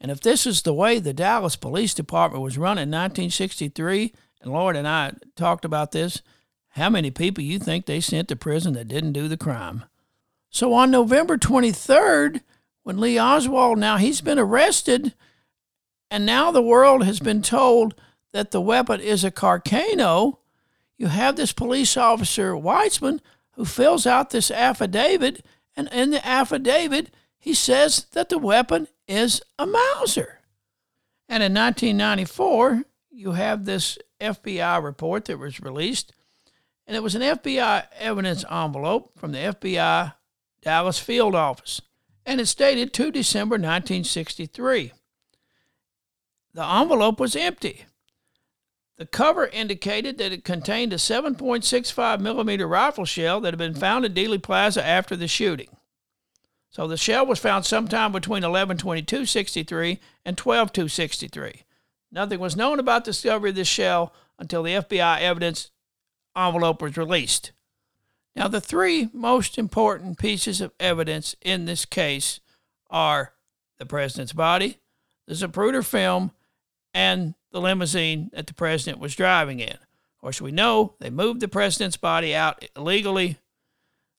And 0.00 0.10
if 0.10 0.20
this 0.20 0.46
is 0.46 0.62
the 0.62 0.74
way 0.74 0.98
the 0.98 1.12
Dallas 1.12 1.56
Police 1.56 1.94
Department 1.94 2.42
was 2.42 2.58
run 2.58 2.78
in 2.78 2.90
1963, 2.90 4.12
and 4.42 4.52
Lloyd 4.52 4.76
and 4.76 4.88
I 4.88 5.12
talked 5.36 5.64
about 5.64 5.92
this, 5.92 6.22
how 6.70 6.90
many 6.90 7.10
people 7.10 7.44
you 7.44 7.58
think 7.58 7.86
they 7.86 8.00
sent 8.00 8.28
to 8.28 8.36
prison 8.36 8.72
that 8.74 8.88
didn't 8.88 9.12
do 9.12 9.28
the 9.28 9.36
crime. 9.36 9.84
So 10.50 10.72
on 10.72 10.90
November 10.90 11.36
23rd, 11.36 12.40
when 12.82 13.00
Lee 13.00 13.18
Oswald 13.18 13.78
now 13.78 13.96
he's 13.96 14.20
been 14.20 14.38
arrested, 14.38 15.14
and 16.14 16.24
now 16.24 16.52
the 16.52 16.62
world 16.62 17.02
has 17.02 17.18
been 17.18 17.42
told 17.42 17.92
that 18.30 18.52
the 18.52 18.60
weapon 18.60 19.00
is 19.00 19.24
a 19.24 19.32
Carcano, 19.32 20.38
you 20.96 21.08
have 21.08 21.34
this 21.34 21.52
police 21.52 21.96
officer 21.96 22.52
Weitzman 22.52 23.18
who 23.54 23.64
fills 23.64 24.06
out 24.06 24.30
this 24.30 24.48
affidavit, 24.48 25.44
and 25.76 25.88
in 25.90 26.10
the 26.10 26.24
affidavit 26.24 27.12
he 27.36 27.52
says 27.52 28.06
that 28.12 28.28
the 28.28 28.38
weapon 28.38 28.86
is 29.08 29.42
a 29.58 29.66
Mauser. 29.66 30.38
And 31.28 31.42
in 31.42 31.52
1994, 31.52 32.84
you 33.10 33.32
have 33.32 33.64
this 33.64 33.98
FBI 34.20 34.84
report 34.84 35.24
that 35.24 35.40
was 35.40 35.60
released 35.60 36.12
and 36.86 36.96
it 36.96 37.02
was 37.02 37.16
an 37.16 37.22
FBI 37.22 37.86
evidence 37.98 38.44
envelope 38.48 39.18
from 39.18 39.32
the 39.32 39.38
FBI 39.38 40.14
Dallas 40.62 41.00
field 41.00 41.34
office, 41.34 41.80
and 42.24 42.40
it's 42.40 42.54
dated 42.54 42.92
2 42.92 43.10
December 43.10 43.54
1963. 43.54 44.92
The 46.54 46.64
envelope 46.64 47.18
was 47.18 47.34
empty. 47.34 47.84
The 48.96 49.06
cover 49.06 49.46
indicated 49.48 50.18
that 50.18 50.30
it 50.30 50.44
contained 50.44 50.92
a 50.92 50.96
7.65 50.96 52.20
millimeter 52.20 52.68
rifle 52.68 53.04
shell 53.04 53.40
that 53.40 53.52
had 53.52 53.58
been 53.58 53.74
found 53.74 54.04
in 54.04 54.14
Dealey 54.14 54.40
Plaza 54.40 54.86
after 54.86 55.16
the 55.16 55.26
shooting. 55.26 55.76
So 56.70 56.86
the 56.86 56.96
shell 56.96 57.26
was 57.26 57.40
found 57.40 57.66
sometime 57.66 58.12
between 58.12 58.44
11/22/63 58.44 59.98
and 60.24 60.36
12/2/63. 60.36 61.64
Nothing 62.12 62.38
was 62.38 62.56
known 62.56 62.78
about 62.78 63.04
the 63.04 63.10
discovery 63.10 63.50
of 63.50 63.56
this 63.56 63.66
shell 63.66 64.14
until 64.38 64.62
the 64.62 64.74
FBI 64.74 65.20
evidence 65.20 65.72
envelope 66.36 66.80
was 66.80 66.96
released. 66.96 67.50
Now, 68.36 68.46
the 68.46 68.60
three 68.60 69.08
most 69.12 69.58
important 69.58 70.18
pieces 70.18 70.60
of 70.60 70.72
evidence 70.78 71.34
in 71.42 71.64
this 71.64 71.84
case 71.84 72.38
are 72.90 73.34
the 73.78 73.86
president's 73.86 74.32
body, 74.32 74.78
the 75.26 75.34
Zapruder 75.34 75.84
film, 75.84 76.32
and 76.94 77.34
the 77.50 77.60
limousine 77.60 78.30
that 78.32 78.46
the 78.46 78.54
president 78.54 79.00
was 79.00 79.16
driving 79.16 79.60
in. 79.60 79.70
Of 79.70 80.20
course, 80.20 80.40
we 80.40 80.52
know 80.52 80.94
they 81.00 81.10
moved 81.10 81.40
the 81.40 81.48
president's 81.48 81.96
body 81.96 82.34
out 82.34 82.64
illegally. 82.76 83.36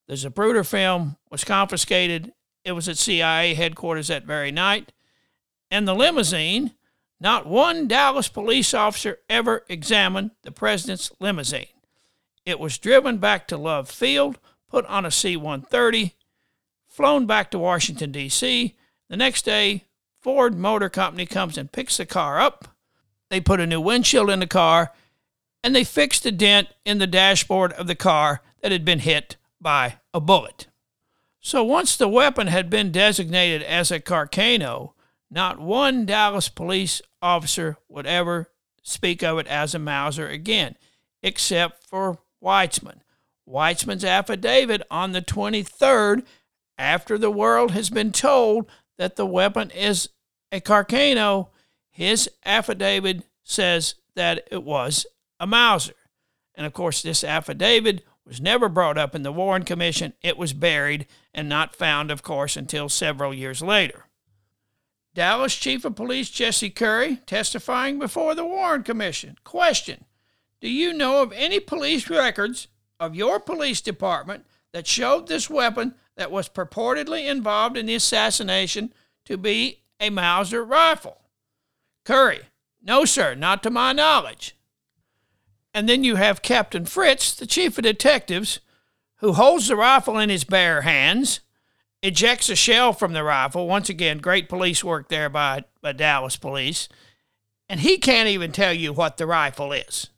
The 0.08 0.14
Zapruder 0.14 0.68
film 0.68 1.18
was 1.32 1.44
confiscated. 1.44 2.34
It 2.64 2.74
was 2.74 2.88
at 2.88 2.98
CIA 2.98 3.54
headquarters 3.54 4.10
that 4.10 4.26
very 4.26 4.52
night. 4.52 4.92
And 5.72 5.88
the 5.88 5.96
limousine, 5.96 6.74
not 7.20 7.48
one 7.48 7.88
Dallas 7.88 8.28
police 8.28 8.74
officer 8.74 9.20
ever 9.30 9.64
examined 9.68 10.32
the 10.44 10.52
president's 10.52 11.12
limousine. 11.20 11.68
It 12.46 12.60
was 12.60 12.78
driven 12.78 13.18
back 13.18 13.48
to 13.48 13.58
Love 13.58 13.90
Field, 13.90 14.38
put 14.70 14.86
on 14.86 15.06
a 15.06 15.12
C 15.12 15.36
130, 15.36 16.14
flown 16.88 17.26
back 17.26 17.50
to 17.52 17.60
Washington, 17.60 18.12
D.C. 18.12 18.76
The 19.10 19.18
next 19.18 19.44
day, 19.44 19.85
Ford 20.26 20.58
Motor 20.58 20.90
Company 20.90 21.28
comes 21.28 21.56
and 21.56 21.72
picks 21.72 21.98
the 21.98 22.06
car 22.08 22.40
up. 22.40 22.70
They 23.30 23.40
put 23.40 23.60
a 23.60 23.68
new 23.68 23.80
windshield 23.80 24.32
in 24.32 24.40
the 24.40 24.48
car 24.48 24.92
and 25.64 25.76
they 25.76 25.84
fixed 25.84 26.26
a 26.26 26.32
dent 26.32 26.70
in 26.84 26.98
the 26.98 27.06
dashboard 27.06 27.74
of 27.74 27.86
the 27.86 27.94
car 27.94 28.42
that 28.64 28.72
had 28.72 28.84
been 28.84 29.02
hit 29.02 29.38
by 29.62 30.00
a 30.16 30.20
bullet. 30.20 30.66
So 31.42 31.64
once 31.64 31.96
the 31.96 32.08
weapon 32.08 32.48
had 32.48 32.72
been 32.72 32.92
designated 32.92 33.62
as 33.62 33.92
a 33.92 34.00
Carcano, 34.00 34.94
not 35.30 35.60
one 35.60 36.08
Dallas 36.08 36.50
police 36.50 37.04
officer 37.22 37.78
would 37.88 38.08
ever 38.08 38.50
speak 38.82 39.22
of 39.22 39.38
it 39.38 39.46
as 39.46 39.76
a 39.76 39.80
Mauser 39.80 40.28
again, 40.28 40.76
except 41.22 41.86
for 41.86 42.18
Weitzman. 42.44 43.02
Weitzman's 43.48 44.04
affidavit 44.04 44.82
on 44.90 45.12
the 45.12 45.22
23rd, 45.22 46.26
after 46.80 47.20
the 47.20 47.30
world 47.30 47.72
has 47.72 47.92
been 47.92 48.12
told 48.12 48.68
that 48.98 49.18
the 49.18 49.26
weapon 49.26 49.70
is 49.70 50.10
a 50.52 50.60
Carcano, 50.60 51.50
his 51.90 52.30
affidavit 52.46 53.24
says 53.44 53.96
that 54.16 54.48
it 54.52 54.64
was 54.64 55.06
a 55.40 55.48
Mauser. 55.48 55.94
And 56.56 56.66
of 56.66 56.74
course, 56.74 57.02
this 57.02 57.24
affidavit 57.24 58.06
was 58.26 58.42
never 58.42 58.70
brought 58.70 58.98
up 58.98 59.14
in 59.14 59.24
the 59.24 59.32
Warren 59.32 59.64
Commission. 59.64 60.14
It 60.22 60.38
was 60.38 60.54
buried 60.54 61.06
and 61.34 61.48
not 61.48 61.76
found, 61.76 62.12
of 62.12 62.24
course, 62.24 62.58
until 62.58 62.90
several 62.90 63.34
years 63.34 63.62
later. 63.62 64.06
Dallas 65.14 65.56
Chief 65.56 65.86
of 65.86 65.96
Police 65.96 66.30
Jesse 66.30 66.70
Curry 66.70 67.22
testifying 67.26 68.00
before 68.00 68.36
the 68.36 68.46
Warren 68.46 68.84
Commission. 68.84 69.38
Question 69.44 70.06
Do 70.60 70.70
you 70.70 70.92
know 70.92 71.22
of 71.22 71.32
any 71.34 71.60
police 71.60 72.10
records 72.10 72.68
of 73.00 73.16
your 73.16 73.40
police 73.40 73.80
department 73.80 74.46
that 74.74 74.88
showed 74.88 75.28
this 75.28 75.50
weapon 75.50 75.96
that 76.18 76.32
was 76.32 76.50
purportedly 76.50 77.30
involved 77.30 77.78
in 77.78 77.86
the 77.86 77.96
assassination 77.96 78.94
to 79.26 79.38
be 79.38 79.82
a 80.00 80.10
Mauser 80.10 80.64
rifle? 80.64 81.18
Curry, 82.04 82.42
no, 82.82 83.06
sir, 83.06 83.34
not 83.36 83.64
to 83.64 83.70
my 83.70 83.94
knowledge. 83.94 84.56
And 85.74 85.90
then 85.90 86.04
you 86.04 86.16
have 86.16 86.42
Captain 86.42 86.86
Fritz, 86.86 87.34
the 87.34 87.46
chief 87.46 87.78
of 87.78 87.84
detectives, 87.84 88.60
who 89.18 89.34
holds 89.34 89.68
the 89.68 89.76
rifle 89.76 90.18
in 90.20 90.30
his 90.30 90.44
bare 90.44 90.82
hands, 90.82 91.42
ejects 92.02 92.50
a 92.50 92.56
shell 92.56 92.94
from 92.94 93.14
the 93.14 93.24
rifle. 93.24 93.68
Once 93.68 93.90
again, 93.90 94.20
great 94.20 94.48
police 94.48 94.84
work 94.84 95.10
there 95.10 95.30
by, 95.30 95.64
by 95.82 95.92
Dallas 95.92 96.38
police. 96.38 96.88
And 97.68 97.80
he 97.80 97.98
can't 97.98 98.30
even 98.30 98.52
tell 98.52 98.74
you 98.74 98.94
what 98.94 99.18
the 99.18 99.26
rifle 99.26 99.74
is. 99.74 100.10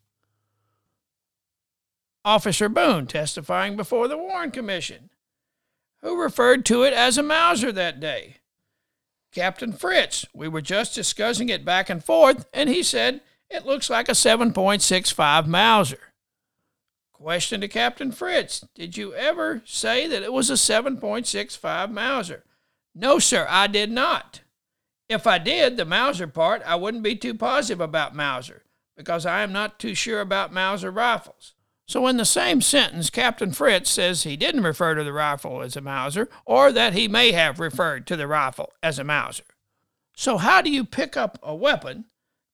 Officer 2.25 2.67
Boone 2.67 3.07
testifying 3.07 3.77
before 3.77 4.09
the 4.09 4.17
Warren 4.17 4.51
Commission, 4.51 5.09
who 6.01 6.21
referred 6.21 6.65
to 6.65 6.83
it 6.83 6.93
as 6.93 7.17
a 7.17 7.23
Mauser 7.23 7.71
that 7.71 8.01
day. 8.01 8.37
Captain 9.37 9.71
Fritz, 9.71 10.25
we 10.33 10.47
were 10.47 10.61
just 10.63 10.95
discussing 10.95 11.49
it 11.49 11.63
back 11.63 11.91
and 11.91 12.03
forth, 12.03 12.47
and 12.55 12.67
he 12.67 12.81
said 12.81 13.21
it 13.51 13.67
looks 13.67 13.87
like 13.87 14.09
a 14.09 14.13
7.65 14.13 15.45
Mauser. 15.45 15.99
Question 17.13 17.61
to 17.61 17.67
Captain 17.67 18.11
Fritz 18.11 18.65
Did 18.73 18.97
you 18.97 19.13
ever 19.13 19.61
say 19.63 20.07
that 20.07 20.23
it 20.23 20.33
was 20.33 20.49
a 20.49 20.53
7.65 20.53 21.91
Mauser? 21.91 22.45
No, 22.95 23.19
sir, 23.19 23.45
I 23.47 23.67
did 23.67 23.91
not. 23.91 24.41
If 25.07 25.27
I 25.27 25.37
did, 25.37 25.77
the 25.77 25.85
Mauser 25.85 26.25
part, 26.25 26.63
I 26.65 26.73
wouldn't 26.73 27.03
be 27.03 27.15
too 27.15 27.35
positive 27.35 27.79
about 27.79 28.15
Mauser, 28.15 28.63
because 28.95 29.23
I 29.23 29.43
am 29.43 29.53
not 29.53 29.77
too 29.77 29.93
sure 29.93 30.19
about 30.19 30.51
Mauser 30.51 30.89
rifles. 30.89 31.53
So, 31.87 32.05
in 32.07 32.17
the 32.17 32.25
same 32.25 32.59
sentence, 32.59 33.09
Captain 33.09 33.53
Fritz 33.53 33.89
says 33.89 34.23
he 34.23 34.35
didn't 34.35 34.63
refer 34.63 34.93
to 34.95 35.05
the 35.05 35.13
rifle 35.13 35.61
as 35.61 35.77
a 35.77 35.81
Mauser, 35.81 36.27
or 36.45 36.73
that 36.73 36.93
he 36.93 37.07
may 37.07 37.31
have 37.31 37.61
referred 37.61 38.05
to 38.07 38.17
the 38.17 38.27
rifle 38.27 38.73
as 38.83 38.99
a 38.99 39.05
Mauser. 39.05 39.45
So, 40.13 40.37
how 40.37 40.61
do 40.61 40.69
you 40.69 40.83
pick 40.83 41.15
up 41.15 41.39
a 41.41 41.55
weapon 41.55 42.05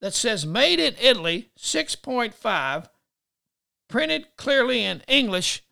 that 0.01 0.13
says 0.13 0.45
made 0.45 0.79
in 0.79 0.93
Italy 1.01 1.49
6.5, 1.57 2.87
printed 3.89 4.27
clearly 4.37 4.83
in 4.83 5.01
English, 5.07 5.63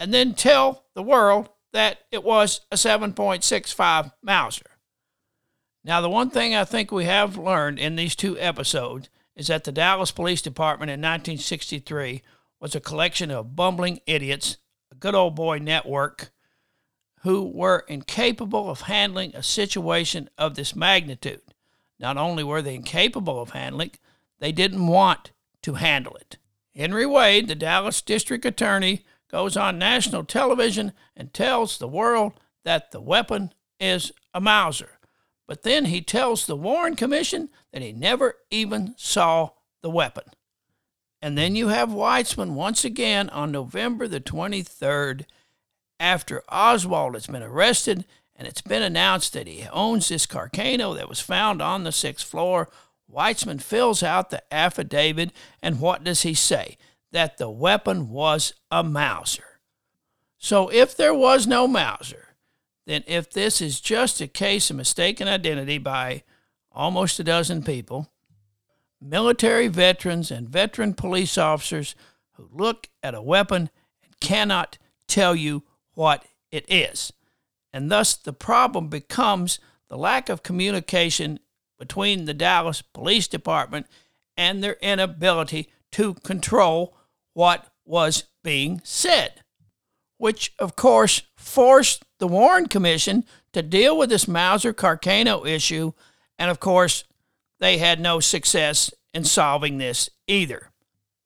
and 0.00 0.14
then 0.14 0.32
tell 0.32 0.86
the 0.94 1.02
world 1.02 1.50
that 1.74 1.98
it 2.10 2.24
was 2.24 2.62
a 2.72 2.76
7.65 2.76 4.12
Mauser? 4.22 4.70
Now, 5.84 6.00
the 6.00 6.08
one 6.08 6.30
thing 6.30 6.54
I 6.54 6.64
think 6.64 6.90
we 6.90 7.04
have 7.04 7.36
learned 7.36 7.78
in 7.78 7.96
these 7.96 8.16
two 8.16 8.38
episodes 8.38 9.10
is 9.36 9.48
that 9.48 9.64
the 9.64 9.72
Dallas 9.72 10.10
Police 10.10 10.42
Department 10.42 10.90
in 10.90 11.00
1963 11.00 12.22
was 12.60 12.74
a 12.74 12.80
collection 12.80 13.30
of 13.30 13.54
bumbling 13.54 14.00
idiots, 14.06 14.58
a 14.90 14.94
good 14.94 15.14
old 15.14 15.34
boy 15.34 15.58
network, 15.58 16.30
who 17.22 17.44
were 17.44 17.84
incapable 17.88 18.70
of 18.70 18.82
handling 18.82 19.34
a 19.34 19.42
situation 19.42 20.28
of 20.38 20.54
this 20.54 20.74
magnitude. 20.76 21.42
Not 21.98 22.16
only 22.16 22.44
were 22.44 22.62
they 22.62 22.74
incapable 22.74 23.40
of 23.40 23.50
handling, 23.50 23.92
they 24.38 24.52
didn't 24.52 24.86
want 24.86 25.32
to 25.62 25.74
handle 25.74 26.14
it. 26.16 26.38
Henry 26.74 27.06
Wade, 27.06 27.48
the 27.48 27.56
Dallas 27.56 28.00
district 28.00 28.44
attorney, 28.44 29.04
goes 29.30 29.56
on 29.56 29.78
national 29.78 30.24
television 30.24 30.92
and 31.16 31.34
tells 31.34 31.78
the 31.78 31.88
world 31.88 32.34
that 32.64 32.92
the 32.92 33.00
weapon 33.00 33.52
is 33.80 34.12
a 34.32 34.40
Mauser. 34.40 34.98
But 35.46 35.62
then 35.62 35.86
he 35.86 36.00
tells 36.00 36.46
the 36.46 36.56
Warren 36.56 36.94
Commission 36.94 37.48
that 37.72 37.82
he 37.82 37.92
never 37.92 38.34
even 38.50 38.94
saw 38.96 39.50
the 39.82 39.90
weapon. 39.90 40.24
And 41.20 41.36
then 41.36 41.56
you 41.56 41.68
have 41.68 41.88
Weitzman 41.88 42.52
once 42.52 42.84
again 42.84 43.28
on 43.30 43.50
November 43.50 44.06
the 44.06 44.20
23rd 44.20 45.24
after 45.98 46.42
Oswald 46.48 47.14
has 47.14 47.26
been 47.26 47.42
arrested 47.42 48.04
and 48.38 48.46
it's 48.46 48.62
been 48.62 48.82
announced 48.82 49.32
that 49.32 49.48
he 49.48 49.66
owns 49.72 50.08
this 50.08 50.24
Carcano 50.24 50.96
that 50.96 51.08
was 51.08 51.20
found 51.20 51.60
on 51.60 51.82
the 51.82 51.90
sixth 51.90 52.26
floor. 52.26 52.68
Weitzman 53.12 53.60
fills 53.60 54.02
out 54.02 54.30
the 54.30 54.42
affidavit, 54.54 55.32
and 55.60 55.80
what 55.80 56.04
does 56.04 56.22
he 56.22 56.34
say? 56.34 56.78
That 57.10 57.38
the 57.38 57.50
weapon 57.50 58.10
was 58.10 58.52
a 58.70 58.84
Mauser. 58.84 59.60
So 60.38 60.68
if 60.68 60.96
there 60.96 61.14
was 61.14 61.48
no 61.48 61.66
Mauser, 61.66 62.36
then 62.86 63.02
if 63.08 63.28
this 63.28 63.60
is 63.60 63.80
just 63.80 64.20
a 64.20 64.28
case 64.28 64.70
of 64.70 64.76
mistaken 64.76 65.26
identity 65.26 65.78
by 65.78 66.22
almost 66.70 67.18
a 67.18 67.24
dozen 67.24 67.64
people, 67.64 68.08
military 69.00 69.68
veterans 69.68 70.30
and 70.30 70.48
veteran 70.48 70.94
police 70.94 71.38
officers 71.38 71.94
who 72.32 72.48
look 72.52 72.88
at 73.02 73.14
a 73.14 73.22
weapon 73.22 73.70
and 74.02 74.20
cannot 74.20 74.78
tell 75.06 75.34
you 75.34 75.62
what 75.94 76.24
it 76.50 76.64
is. 76.68 77.12
And 77.72 77.90
thus, 77.90 78.16
the 78.16 78.32
problem 78.32 78.88
becomes 78.88 79.58
the 79.88 79.98
lack 79.98 80.28
of 80.28 80.42
communication 80.42 81.38
between 81.78 82.24
the 82.24 82.34
Dallas 82.34 82.82
Police 82.82 83.28
Department 83.28 83.86
and 84.36 84.62
their 84.62 84.76
inability 84.80 85.68
to 85.92 86.14
control 86.14 86.96
what 87.34 87.66
was 87.84 88.24
being 88.42 88.80
said, 88.84 89.42
which, 90.16 90.52
of 90.58 90.76
course, 90.76 91.22
forced 91.36 92.04
the 92.18 92.28
Warren 92.28 92.66
Commission 92.66 93.24
to 93.52 93.62
deal 93.62 93.96
with 93.96 94.10
this 94.10 94.28
Mauser 94.28 94.72
Carcano 94.72 95.46
issue. 95.46 95.92
And 96.38 96.50
of 96.50 96.60
course, 96.60 97.04
they 97.60 97.78
had 97.78 98.00
no 98.00 98.20
success 98.20 98.92
in 99.12 99.24
solving 99.24 99.78
this 99.78 100.10
either. 100.26 100.70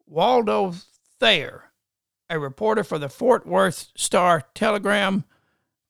Waldo 0.07 0.75
Thayer, 1.21 1.73
a 2.29 2.39
reporter 2.39 2.85
for 2.85 2.99
the 2.99 3.09
Fort 3.09 3.47
Worth 3.47 3.89
Star 3.95 4.43
Telegram, 4.55 5.25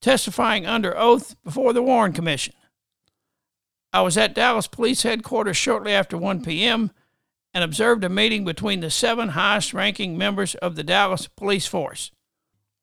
testifying 0.00 0.66
under 0.66 0.96
oath 0.96 1.36
before 1.44 1.72
the 1.72 1.82
Warren 1.82 2.12
Commission. 2.12 2.54
I 3.92 4.00
was 4.00 4.16
at 4.16 4.34
Dallas 4.34 4.66
Police 4.66 5.02
Headquarters 5.02 5.56
shortly 5.56 5.92
after 5.92 6.16
1 6.16 6.42
p.m. 6.42 6.90
and 7.52 7.62
observed 7.62 8.04
a 8.04 8.08
meeting 8.08 8.44
between 8.44 8.80
the 8.80 8.90
seven 8.90 9.30
highest 9.30 9.74
ranking 9.74 10.16
members 10.16 10.54
of 10.56 10.76
the 10.76 10.82
Dallas 10.82 11.28
Police 11.28 11.66
Force. 11.66 12.10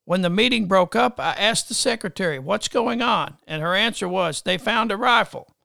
When 0.05 0.21
the 0.21 0.29
meeting 0.29 0.67
broke 0.67 0.95
up, 0.95 1.19
I 1.19 1.33
asked 1.33 1.67
the 1.67 1.73
secretary, 1.73 2.39
What's 2.39 2.67
going 2.67 3.01
on? 3.01 3.37
And 3.47 3.61
her 3.61 3.75
answer 3.75 4.07
was, 4.07 4.41
They 4.41 4.57
found 4.57 4.91
a 4.91 4.97
rifle. 4.97 5.55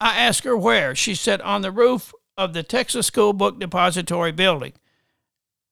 I 0.00 0.18
asked 0.18 0.44
her 0.44 0.56
where. 0.56 0.94
She 0.94 1.14
said, 1.14 1.40
On 1.40 1.62
the 1.62 1.70
roof 1.70 2.12
of 2.36 2.52
the 2.52 2.62
Texas 2.62 3.06
School 3.06 3.32
Book 3.32 3.58
Depository 3.58 4.32
building. 4.32 4.74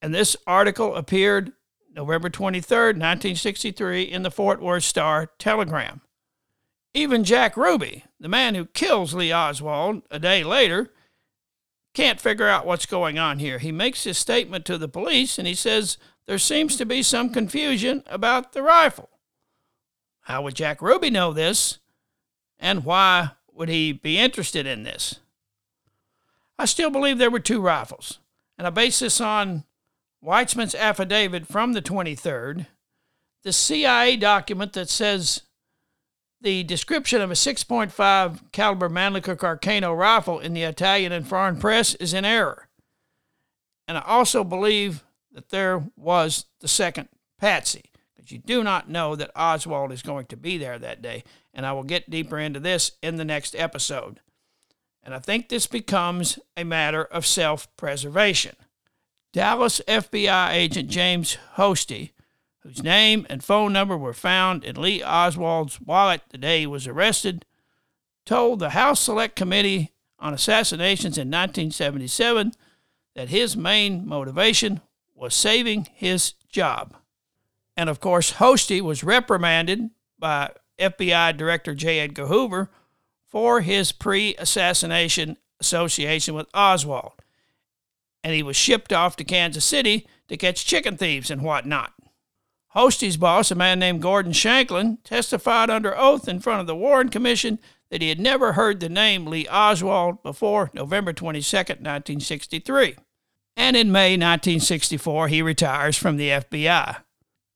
And 0.01 0.15
this 0.15 0.37
article 0.47 0.95
appeared 0.97 1.53
November 1.95 2.29
23, 2.29 2.77
1963, 2.77 4.03
in 4.03 4.23
the 4.23 4.31
Fort 4.31 4.61
Worth 4.61 4.85
Star 4.85 5.31
Telegram. 5.39 6.01
Even 6.93 7.25
Jack 7.25 7.57
Ruby, 7.57 8.05
the 8.21 8.29
man 8.29 8.55
who 8.55 8.67
kills 8.67 9.15
Lee 9.15 9.33
Oswald 9.33 10.03
a 10.11 10.19
day 10.19 10.45
later, 10.45 10.93
can't 11.93 12.21
figure 12.21 12.49
out 12.49 12.67
what's 12.67 12.87
going 12.87 13.19
on 13.19 13.39
here. 13.39 13.59
He 13.59 13.73
makes 13.73 14.05
his 14.05 14.19
statement 14.19 14.65
to 14.67 14.79
the 14.79 14.89
police 14.89 15.39
and 15.39 15.47
he 15.47 15.55
says 15.55 15.97
there 16.27 16.39
seems 16.39 16.77
to 16.77 16.87
be 16.87 17.03
some 17.03 17.31
confusion 17.31 18.03
about 18.07 18.53
the 18.53 18.63
rifle. 18.63 19.11
How 20.23 20.43
would 20.43 20.55
Jack 20.55 20.83
Ruby 20.83 21.11
know 21.11 21.33
this? 21.33 21.79
And 22.59 22.85
why 22.85 23.33
would 23.55 23.69
he 23.69 23.93
be 23.93 24.19
interested 24.19 24.67
in 24.67 24.83
this? 24.83 25.21
I 26.59 26.67
still 26.67 26.91
believe 26.91 27.19
there 27.19 27.31
were 27.31 27.41
two 27.41 27.61
rifles, 27.61 28.19
and 28.59 28.67
I 28.67 28.71
base 28.71 28.99
this 28.99 29.21
on 29.21 29.65
Weitzman's 30.25 30.75
affidavit 30.75 31.47
from 31.47 31.73
the 31.73 31.83
23rd, 31.83 32.67
the 33.43 33.53
CIA 33.53 34.17
document 34.17 34.73
that 34.73 34.89
says 34.89 35.43
the 36.41 36.63
description 36.63 37.21
of 37.21 37.31
a 37.31 37.35
6.5 37.35 38.53
caliber 38.53 38.89
Mannlicher 38.89 39.37
Carcano 39.37 39.97
rifle 39.97 40.39
in 40.39 40.55
the 40.55 40.63
Italian 40.63 41.13
and 41.13 41.27
foreign 41.27 41.59
press 41.59 41.95
is 41.97 42.15
in 42.15 42.25
error. 42.25 42.69
And 43.89 43.99
I 43.99 44.03
also 44.03 44.45
believe 44.45 45.05
that 45.33 45.51
there 45.51 45.83
was 45.97 46.47
the 46.61 46.69
second 46.69 47.09
Patsy, 47.39 47.91
because 48.15 48.31
you 48.31 48.39
do 48.39 48.63
not 48.63 48.89
know 48.89 49.17
that 49.17 49.31
Oswald 49.37 49.93
is 49.93 50.03
going 50.03 50.27
to 50.27 50.37
be 50.37 50.57
there 50.57 50.79
that 50.79 51.03
day. 51.03 51.25
And 51.55 51.65
I 51.65 51.73
will 51.73 51.85
get 51.85 52.11
deeper 52.11 52.39
into 52.39 52.61
this 52.61 52.93
in 53.03 53.17
the 53.17 53.25
next 53.25 53.55
episode. 53.55 54.21
And 55.03 55.15
I 55.15 55.21
think 55.21 55.49
this 55.49 55.67
becomes 55.67 56.39
a 56.57 56.65
matter 56.65 57.05
of 57.05 57.25
self 57.25 57.75
preservation. 57.77 58.57
Dallas 59.33 59.81
FBI 59.87 60.53
agent 60.53 60.91
James 60.91 61.39
Hosty 61.57 62.11
whose 62.65 62.83
name 62.83 63.27
and 63.29 63.45
phone 63.45 63.73
number 63.73 63.97
were 63.97 64.15
found 64.15 64.65
in 64.65 64.81
Lee 64.81 65.03
Oswald's 65.03 65.81
wallet 65.81 66.23
the 66.31 66.39
day 66.39 66.61
he 66.61 66.67
was 66.67 66.87
arrested, 66.87 67.45
told 68.25 68.59
the 68.59 68.71
House 68.71 69.01
Select 69.01 69.37
Committee 69.37 69.93
on 70.19 70.33
Assassinations 70.33 71.19
in 71.19 71.29
1977 71.29 72.53
that 73.15 73.29
his 73.29 73.55
main 73.55 74.09
motivation 74.09 74.81
was 75.15 75.35
saving 75.35 75.87
his 75.93 76.33
job. 76.49 76.97
And 77.77 77.91
of 77.91 78.01
course, 78.01 78.35
Hosty 78.35 78.81
was 78.81 79.05
reprimanded 79.05 79.91
by 80.19 80.53
FBI 80.79 81.37
Director 81.37 81.75
J. 81.75 82.01
Edgar 82.01 82.27
Hoover 82.27 82.71
for 83.27 83.61
his 83.61 83.93
pre 83.93 84.35
assassination 84.37 85.37
association 85.61 86.35
with 86.35 86.47
Oswald. 86.55 87.13
And 88.23 88.35
he 88.35 88.43
was 88.43 88.57
shipped 88.57 88.93
off 88.93 89.17
to 89.17 89.25
Kansas 89.25 89.65
City 89.65 90.07
to 90.29 90.37
catch 90.37 90.65
chicken 90.65 90.97
thieves 90.97 91.31
and 91.31 91.43
whatnot. 91.43 91.93
Hosty's 92.69 93.17
boss, 93.17 93.51
a 93.51 93.55
man 93.55 93.79
named 93.79 94.03
Gordon 94.03 94.33
Shanklin, 94.33 94.99
testified 95.05 95.71
under 95.71 95.97
oath 95.97 96.27
in 96.27 96.41
front 96.41 96.61
of 96.61 96.67
the 96.67 96.75
Warren 96.75 97.09
Commission 97.09 97.59
that 97.91 98.03
he 98.03 98.09
had 98.09 98.19
never 98.19 98.55
heard 98.55 98.81
the 98.81 98.89
name 98.89 99.27
Lee 99.27 99.47
Oswald 99.47 100.23
before 100.25 100.71
November 100.75 101.13
22, 101.13 101.57
1963. 101.57 102.97
And 103.57 103.77
in 103.77 103.93
May 103.93 104.15
1964, 104.15 105.29
he 105.29 105.43
retires 105.43 105.97
from 105.97 106.17
the 106.17 106.31
FBI. 106.31 106.97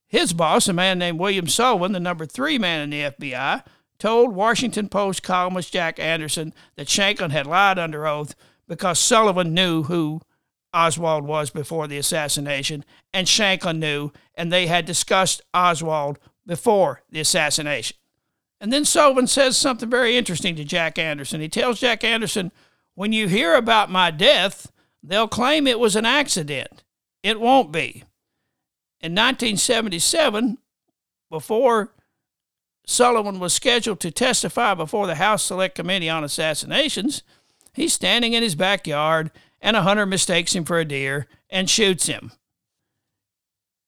His 0.08 0.32
boss, 0.32 0.68
a 0.68 0.72
man 0.72 0.98
named 0.98 1.20
William 1.20 1.46
Sullivan, 1.46 1.92
the 1.92 2.00
number 2.00 2.24
three 2.26 2.58
man 2.58 2.80
in 2.80 2.90
the 2.90 3.02
FBI, 3.02 3.62
told 3.98 4.34
Washington 4.34 4.88
Post 4.88 5.22
columnist 5.22 5.72
Jack 5.72 6.00
Anderson 6.00 6.54
that 6.76 6.88
Shanklin 6.88 7.30
had 7.30 7.46
lied 7.46 7.78
under 7.78 8.06
oath 8.06 8.34
because 8.66 8.98
Sullivan 8.98 9.52
knew 9.52 9.84
who 9.84 10.22
Oswald 10.72 11.24
was 11.24 11.50
before 11.50 11.86
the 11.86 11.98
assassination, 11.98 12.84
and 13.12 13.28
Shanklin 13.28 13.78
knew, 13.78 14.10
and 14.34 14.52
they 14.52 14.66
had 14.66 14.84
discussed 14.84 15.42
Oswald 15.54 16.18
before 16.46 17.02
the 17.10 17.20
assassination. 17.20 17.96
And 18.60 18.72
then 18.72 18.84
Sullivan 18.84 19.26
says 19.26 19.56
something 19.56 19.88
very 19.88 20.16
interesting 20.16 20.56
to 20.56 20.64
Jack 20.64 20.98
Anderson. 20.98 21.40
He 21.40 21.48
tells 21.48 21.80
Jack 21.80 22.02
Anderson, 22.02 22.50
When 22.94 23.12
you 23.12 23.28
hear 23.28 23.54
about 23.54 23.90
my 23.90 24.10
death, 24.10 24.72
they'll 25.02 25.28
claim 25.28 25.66
it 25.66 25.78
was 25.78 25.96
an 25.96 26.06
accident. 26.06 26.84
It 27.22 27.40
won't 27.40 27.72
be. 27.72 28.04
In 29.00 29.12
1977, 29.12 30.58
before 31.30 31.94
Sullivan 32.86 33.38
was 33.38 33.54
scheduled 33.54 34.00
to 34.00 34.10
testify 34.10 34.74
before 34.74 35.06
the 35.06 35.16
House 35.16 35.44
Select 35.44 35.74
Committee 35.74 36.08
on 36.08 36.24
Assassinations, 36.24 37.22
he's 37.72 37.92
standing 37.92 38.32
in 38.32 38.42
his 38.42 38.54
backyard 38.54 39.30
and 39.60 39.76
a 39.76 39.82
hunter 39.82 40.06
mistakes 40.06 40.54
him 40.54 40.64
for 40.64 40.78
a 40.78 40.84
deer 40.84 41.26
and 41.50 41.70
shoots 41.70 42.06
him. 42.06 42.32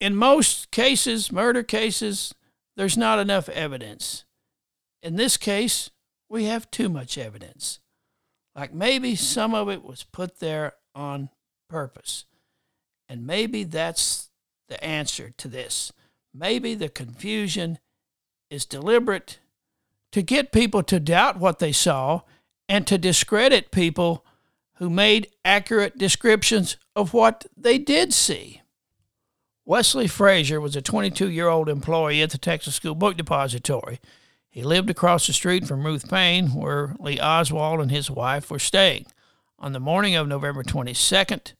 In 0.00 0.14
most 0.14 0.70
cases, 0.70 1.32
murder 1.32 1.62
cases, 1.62 2.34
there's 2.76 2.96
not 2.96 3.18
enough 3.18 3.48
evidence. 3.48 4.24
In 5.02 5.16
this 5.16 5.36
case, 5.36 5.90
we 6.28 6.44
have 6.44 6.70
too 6.70 6.88
much 6.88 7.18
evidence. 7.18 7.80
Like 8.54 8.72
maybe 8.72 9.16
some 9.16 9.54
of 9.54 9.68
it 9.68 9.82
was 9.84 10.04
put 10.04 10.40
there 10.40 10.74
on 10.94 11.30
purpose. 11.68 12.24
And 13.08 13.26
maybe 13.26 13.64
that's 13.64 14.29
the 14.70 14.82
answer 14.82 15.32
to 15.36 15.48
this. 15.48 15.92
Maybe 16.32 16.74
the 16.74 16.88
confusion 16.88 17.78
is 18.48 18.64
deliberate 18.64 19.38
to 20.12 20.22
get 20.22 20.52
people 20.52 20.82
to 20.84 20.98
doubt 20.98 21.38
what 21.38 21.58
they 21.58 21.72
saw 21.72 22.22
and 22.68 22.86
to 22.86 22.96
discredit 22.96 23.70
people 23.70 24.24
who 24.76 24.88
made 24.88 25.28
accurate 25.44 25.98
descriptions 25.98 26.78
of 26.96 27.12
what 27.12 27.46
they 27.56 27.76
did 27.76 28.14
see. 28.14 28.62
Wesley 29.66 30.06
Frazier 30.06 30.60
was 30.60 30.74
a 30.74 30.82
22 30.82 31.28
year 31.28 31.48
old 31.48 31.68
employee 31.68 32.22
at 32.22 32.30
the 32.30 32.38
Texas 32.38 32.76
School 32.76 32.94
Book 32.94 33.16
Depository. 33.16 34.00
He 34.48 34.62
lived 34.62 34.90
across 34.90 35.26
the 35.26 35.32
street 35.32 35.66
from 35.66 35.84
Ruth 35.84 36.08
Paine, 36.08 36.48
where 36.48 36.96
Lee 36.98 37.20
Oswald 37.20 37.80
and 37.80 37.90
his 37.90 38.10
wife 38.10 38.50
were 38.50 38.58
staying. 38.58 39.06
On 39.58 39.72
the 39.72 39.78
morning 39.78 40.16
of 40.16 40.26
November 40.26 40.64
22nd, 40.64 41.52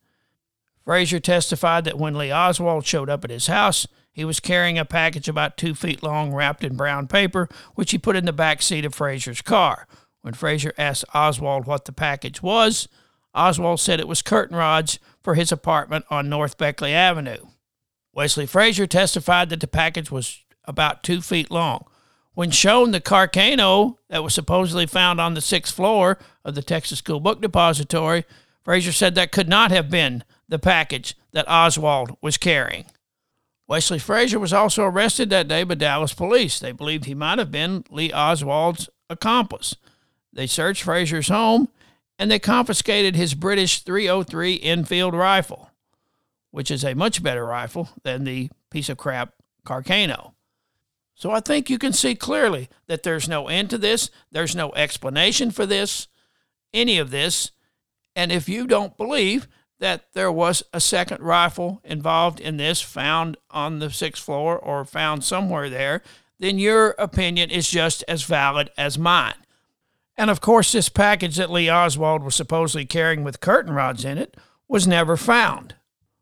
Frazier 0.84 1.20
testified 1.20 1.84
that 1.84 1.98
when 1.98 2.14
Lee 2.14 2.32
Oswald 2.32 2.86
showed 2.86 3.10
up 3.10 3.24
at 3.24 3.30
his 3.30 3.46
house, 3.46 3.86
he 4.12 4.24
was 4.24 4.40
carrying 4.40 4.78
a 4.78 4.84
package 4.84 5.28
about 5.28 5.56
two 5.56 5.74
feet 5.74 6.02
long 6.02 6.32
wrapped 6.32 6.64
in 6.64 6.76
brown 6.76 7.06
paper, 7.06 7.48
which 7.74 7.92
he 7.92 7.98
put 7.98 8.16
in 8.16 8.24
the 8.24 8.32
back 8.32 8.60
seat 8.60 8.84
of 8.84 8.94
Frazier's 8.94 9.42
car. 9.42 9.86
When 10.22 10.34
Frazier 10.34 10.74
asked 10.76 11.04
Oswald 11.14 11.66
what 11.66 11.84
the 11.84 11.92
package 11.92 12.42
was, 12.42 12.88
Oswald 13.34 13.80
said 13.80 14.00
it 14.00 14.08
was 14.08 14.22
curtain 14.22 14.56
rods 14.56 14.98
for 15.22 15.34
his 15.34 15.52
apartment 15.52 16.04
on 16.10 16.28
North 16.28 16.58
Beckley 16.58 16.92
Avenue. 16.92 17.46
Wesley 18.12 18.46
Frazier 18.46 18.86
testified 18.86 19.50
that 19.50 19.60
the 19.60 19.68
package 19.68 20.10
was 20.10 20.44
about 20.64 21.02
two 21.02 21.22
feet 21.22 21.50
long. 21.50 21.84
When 22.34 22.50
shown 22.50 22.90
the 22.90 23.00
Carcano 23.00 23.96
that 24.08 24.24
was 24.24 24.34
supposedly 24.34 24.86
found 24.86 25.20
on 25.20 25.34
the 25.34 25.40
sixth 25.40 25.74
floor 25.74 26.18
of 26.44 26.54
the 26.54 26.62
Texas 26.62 26.98
School 26.98 27.20
Book 27.20 27.40
Depository, 27.40 28.24
Frazier 28.62 28.92
said 28.92 29.14
that 29.14 29.32
could 29.32 29.48
not 29.48 29.70
have 29.70 29.90
been 29.90 30.24
the 30.50 30.58
package 30.58 31.16
that 31.32 31.48
Oswald 31.48 32.16
was 32.20 32.36
carrying. 32.36 32.84
Wesley 33.66 34.00
Frazier 34.00 34.40
was 34.40 34.52
also 34.52 34.82
arrested 34.82 35.30
that 35.30 35.46
day 35.46 35.62
by 35.62 35.76
Dallas 35.76 36.12
police. 36.12 36.58
They 36.58 36.72
believed 36.72 37.04
he 37.04 37.14
might 37.14 37.38
have 37.38 37.52
been 37.52 37.84
Lee 37.88 38.12
Oswald's 38.12 38.90
accomplice. 39.08 39.76
They 40.32 40.48
searched 40.48 40.82
Frazier's 40.82 41.28
home 41.28 41.68
and 42.18 42.30
they 42.30 42.40
confiscated 42.40 43.14
his 43.14 43.34
British 43.34 43.80
303 43.80 44.60
Enfield 44.60 45.14
rifle, 45.14 45.70
which 46.50 46.70
is 46.70 46.84
a 46.84 46.94
much 46.94 47.22
better 47.22 47.46
rifle 47.46 47.88
than 48.02 48.24
the 48.24 48.50
piece 48.70 48.88
of 48.88 48.98
crap 48.98 49.34
Carcano. 49.64 50.32
So 51.14 51.30
I 51.30 51.38
think 51.38 51.70
you 51.70 51.78
can 51.78 51.92
see 51.92 52.16
clearly 52.16 52.68
that 52.88 53.04
there's 53.04 53.28
no 53.28 53.46
end 53.46 53.70
to 53.70 53.78
this, 53.78 54.10
there's 54.32 54.56
no 54.56 54.72
explanation 54.74 55.52
for 55.52 55.64
this, 55.64 56.08
any 56.74 56.98
of 56.98 57.12
this. 57.12 57.52
And 58.16 58.32
if 58.32 58.48
you 58.48 58.66
don't 58.66 58.96
believe 58.96 59.46
that 59.80 60.12
there 60.12 60.30
was 60.30 60.62
a 60.72 60.80
second 60.80 61.20
rifle 61.20 61.80
involved 61.84 62.38
in 62.38 62.58
this 62.58 62.80
found 62.80 63.36
on 63.50 63.78
the 63.78 63.90
sixth 63.90 64.22
floor 64.22 64.56
or 64.58 64.84
found 64.84 65.24
somewhere 65.24 65.68
there, 65.68 66.02
then 66.38 66.58
your 66.58 66.90
opinion 66.98 67.50
is 67.50 67.68
just 67.68 68.04
as 68.06 68.22
valid 68.22 68.70
as 68.78 68.98
mine. 68.98 69.34
And 70.16 70.30
of 70.30 70.42
course, 70.42 70.72
this 70.72 70.90
package 70.90 71.36
that 71.36 71.50
Lee 71.50 71.70
Oswald 71.70 72.22
was 72.22 72.34
supposedly 72.34 72.84
carrying 72.84 73.24
with 73.24 73.40
curtain 73.40 73.72
rods 73.72 74.04
in 74.04 74.18
it 74.18 74.36
was 74.68 74.86
never 74.86 75.16
found, 75.16 75.74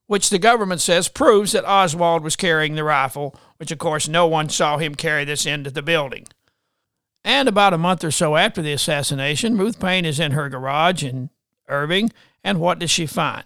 which 0.07 0.31
the 0.31 0.39
government 0.39 0.81
says 0.81 1.09
proves 1.09 1.53
that 1.53 1.69
Oswald 1.69 2.23
was 2.23 2.37
carrying 2.37 2.77
the 2.77 2.85
rifle, 2.85 3.35
which 3.57 3.73
of 3.73 3.79
course 3.79 4.07
no 4.07 4.27
one 4.27 4.49
saw 4.49 4.79
him 4.79 4.95
carry 4.95 5.25
this 5.25 5.47
into 5.47 5.71
the 5.71 5.83
building. 5.83 6.27
And 7.25 7.49
about 7.49 7.75
a 7.75 7.79
month 7.79 8.05
or 8.05 8.13
so 8.13 8.37
after 8.37 8.63
the 8.63 8.73
assassination, 8.73 9.59
Ruth 9.59 9.81
Paine 9.81 10.05
is 10.05 10.21
in 10.21 10.31
her 10.33 10.49
garage 10.49 11.03
in 11.03 11.31
Irving, 11.67 12.11
and 12.49 12.61
what 12.61 12.79
does 12.79 12.91
she 12.91 13.05
find? 13.05 13.45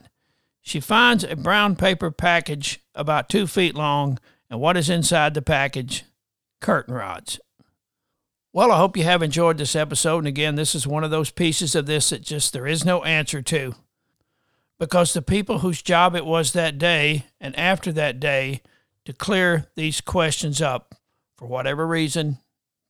She 0.61 0.79
finds 0.79 1.25
a 1.25 1.35
brown 1.35 1.75
paper 1.75 2.13
package 2.13 2.79
about 2.95 3.29
two 3.29 3.49
feet 3.49 3.75
long, 3.75 4.21
and 4.49 4.61
what 4.61 4.77
is 4.77 4.89
inside 4.89 5.35
the 5.35 5.43
package? 5.43 6.05
Curtain 6.61 6.95
rods. 6.95 7.41
Well, 8.53 8.71
I 8.71 8.77
hope 8.77 8.97
you 8.97 9.03
have 9.03 9.21
enjoyed 9.21 9.59
this 9.59 9.75
episode. 9.75 10.19
And 10.19 10.29
again, 10.29 10.55
this 10.55 10.77
is 10.77 10.87
one 10.87 11.03
of 11.03 11.11
those 11.11 11.33
pieces 11.33 11.75
of 11.75 11.87
this 11.87 12.11
that 12.11 12.23
just 12.23 12.53
there 12.53 12.69
is 12.69 12.85
no 12.85 13.03
answer 13.03 13.43
to. 13.43 13.75
Because 14.79 15.13
the 15.13 15.21
people 15.21 15.59
whose 15.59 15.83
job 15.83 16.15
it 16.15 16.25
was 16.25 16.53
that 16.53 16.79
day 16.79 17.27
and 17.41 17.59
after 17.59 17.91
that 17.91 18.21
day 18.21 18.63
to 19.05 19.13
clear 19.13 19.67
these 19.75 20.01
questions 20.01 20.63
up. 20.63 20.95
For 21.39 21.49
whatever 21.49 21.89
reason, 21.89 22.39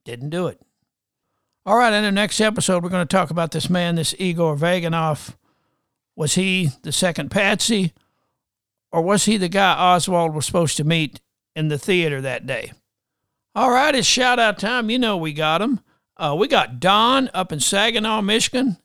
didn't 0.04 0.28
do 0.28 0.46
it. 0.46 0.60
All 1.64 1.78
right, 1.78 1.92
in 1.94 2.02
the 2.02 2.12
next 2.12 2.38
episode, 2.38 2.82
we're 2.82 2.90
going 2.90 3.06
to 3.06 3.16
talk 3.16 3.30
about 3.30 3.52
this 3.52 3.70
man, 3.70 3.94
this 3.94 4.14
Igor 4.18 4.56
Vaganov. 4.56 5.36
Was 6.16 6.34
he 6.34 6.70
the 6.82 6.92
second 6.92 7.30
Patsy, 7.30 7.92
or 8.90 9.02
was 9.02 9.24
he 9.24 9.36
the 9.36 9.48
guy 9.48 9.72
Oswald 9.72 10.34
was 10.34 10.46
supposed 10.46 10.76
to 10.76 10.84
meet 10.84 11.20
in 11.56 11.68
the 11.68 11.78
theater 11.78 12.20
that 12.20 12.46
day? 12.46 12.72
All 13.54 13.70
right, 13.70 13.94
it's 13.94 14.06
shout 14.06 14.38
out 14.38 14.58
time. 14.58 14.90
You 14.90 14.98
know 14.98 15.16
we 15.16 15.32
got 15.32 15.62
him. 15.62 15.80
Uh, 16.16 16.34
we 16.38 16.48
got 16.48 16.80
Don 16.80 17.30
up 17.34 17.52
in 17.52 17.60
Saginaw, 17.60 18.22
Michigan. 18.22 18.78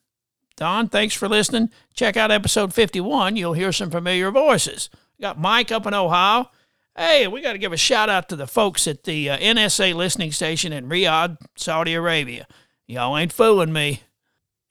Don, 0.55 0.89
thanks 0.89 1.13
for 1.13 1.29
listening. 1.29 1.69
Check 1.93 2.17
out 2.17 2.31
episode 2.31 2.73
51. 2.73 3.35
You'll 3.35 3.53
hear 3.53 3.71
some 3.71 3.91
familiar 3.91 4.31
voices. 4.31 4.89
We 5.17 5.21
got 5.21 5.39
Mike 5.39 5.71
up 5.71 5.85
in 5.85 5.93
Ohio. 5.93 6.49
Hey, 6.95 7.27
we 7.27 7.41
got 7.41 7.51
to 7.53 7.59
give 7.59 7.73
a 7.73 7.77
shout 7.77 8.09
out 8.09 8.27
to 8.29 8.35
the 8.35 8.47
folks 8.47 8.87
at 8.87 9.03
the 9.03 9.29
uh, 9.29 9.37
NSA 9.37 9.93
listening 9.93 10.31
station 10.31 10.73
in 10.73 10.89
Riyadh, 10.89 11.37
Saudi 11.55 11.93
Arabia. 11.93 12.47
Y'all 12.87 13.15
ain't 13.15 13.31
fooling 13.31 13.71
me. 13.71 14.01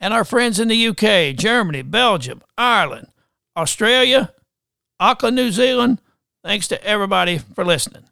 And 0.01 0.13
our 0.13 0.25
friends 0.25 0.61
in 0.61 0.69
the 0.69 0.89
UK, 0.89 1.37
Germany, 1.37 1.83
Belgium, 1.83 2.43
Ireland, 2.59 3.09
Australia, 3.57 4.33
Auckland, 5.01 5.37
New 5.37 5.51
Zealand. 5.51 6.01
Thanks 6.45 6.69
to 6.69 6.85
everybody 6.85 7.39
for 7.39 7.65
listening. 7.65 8.05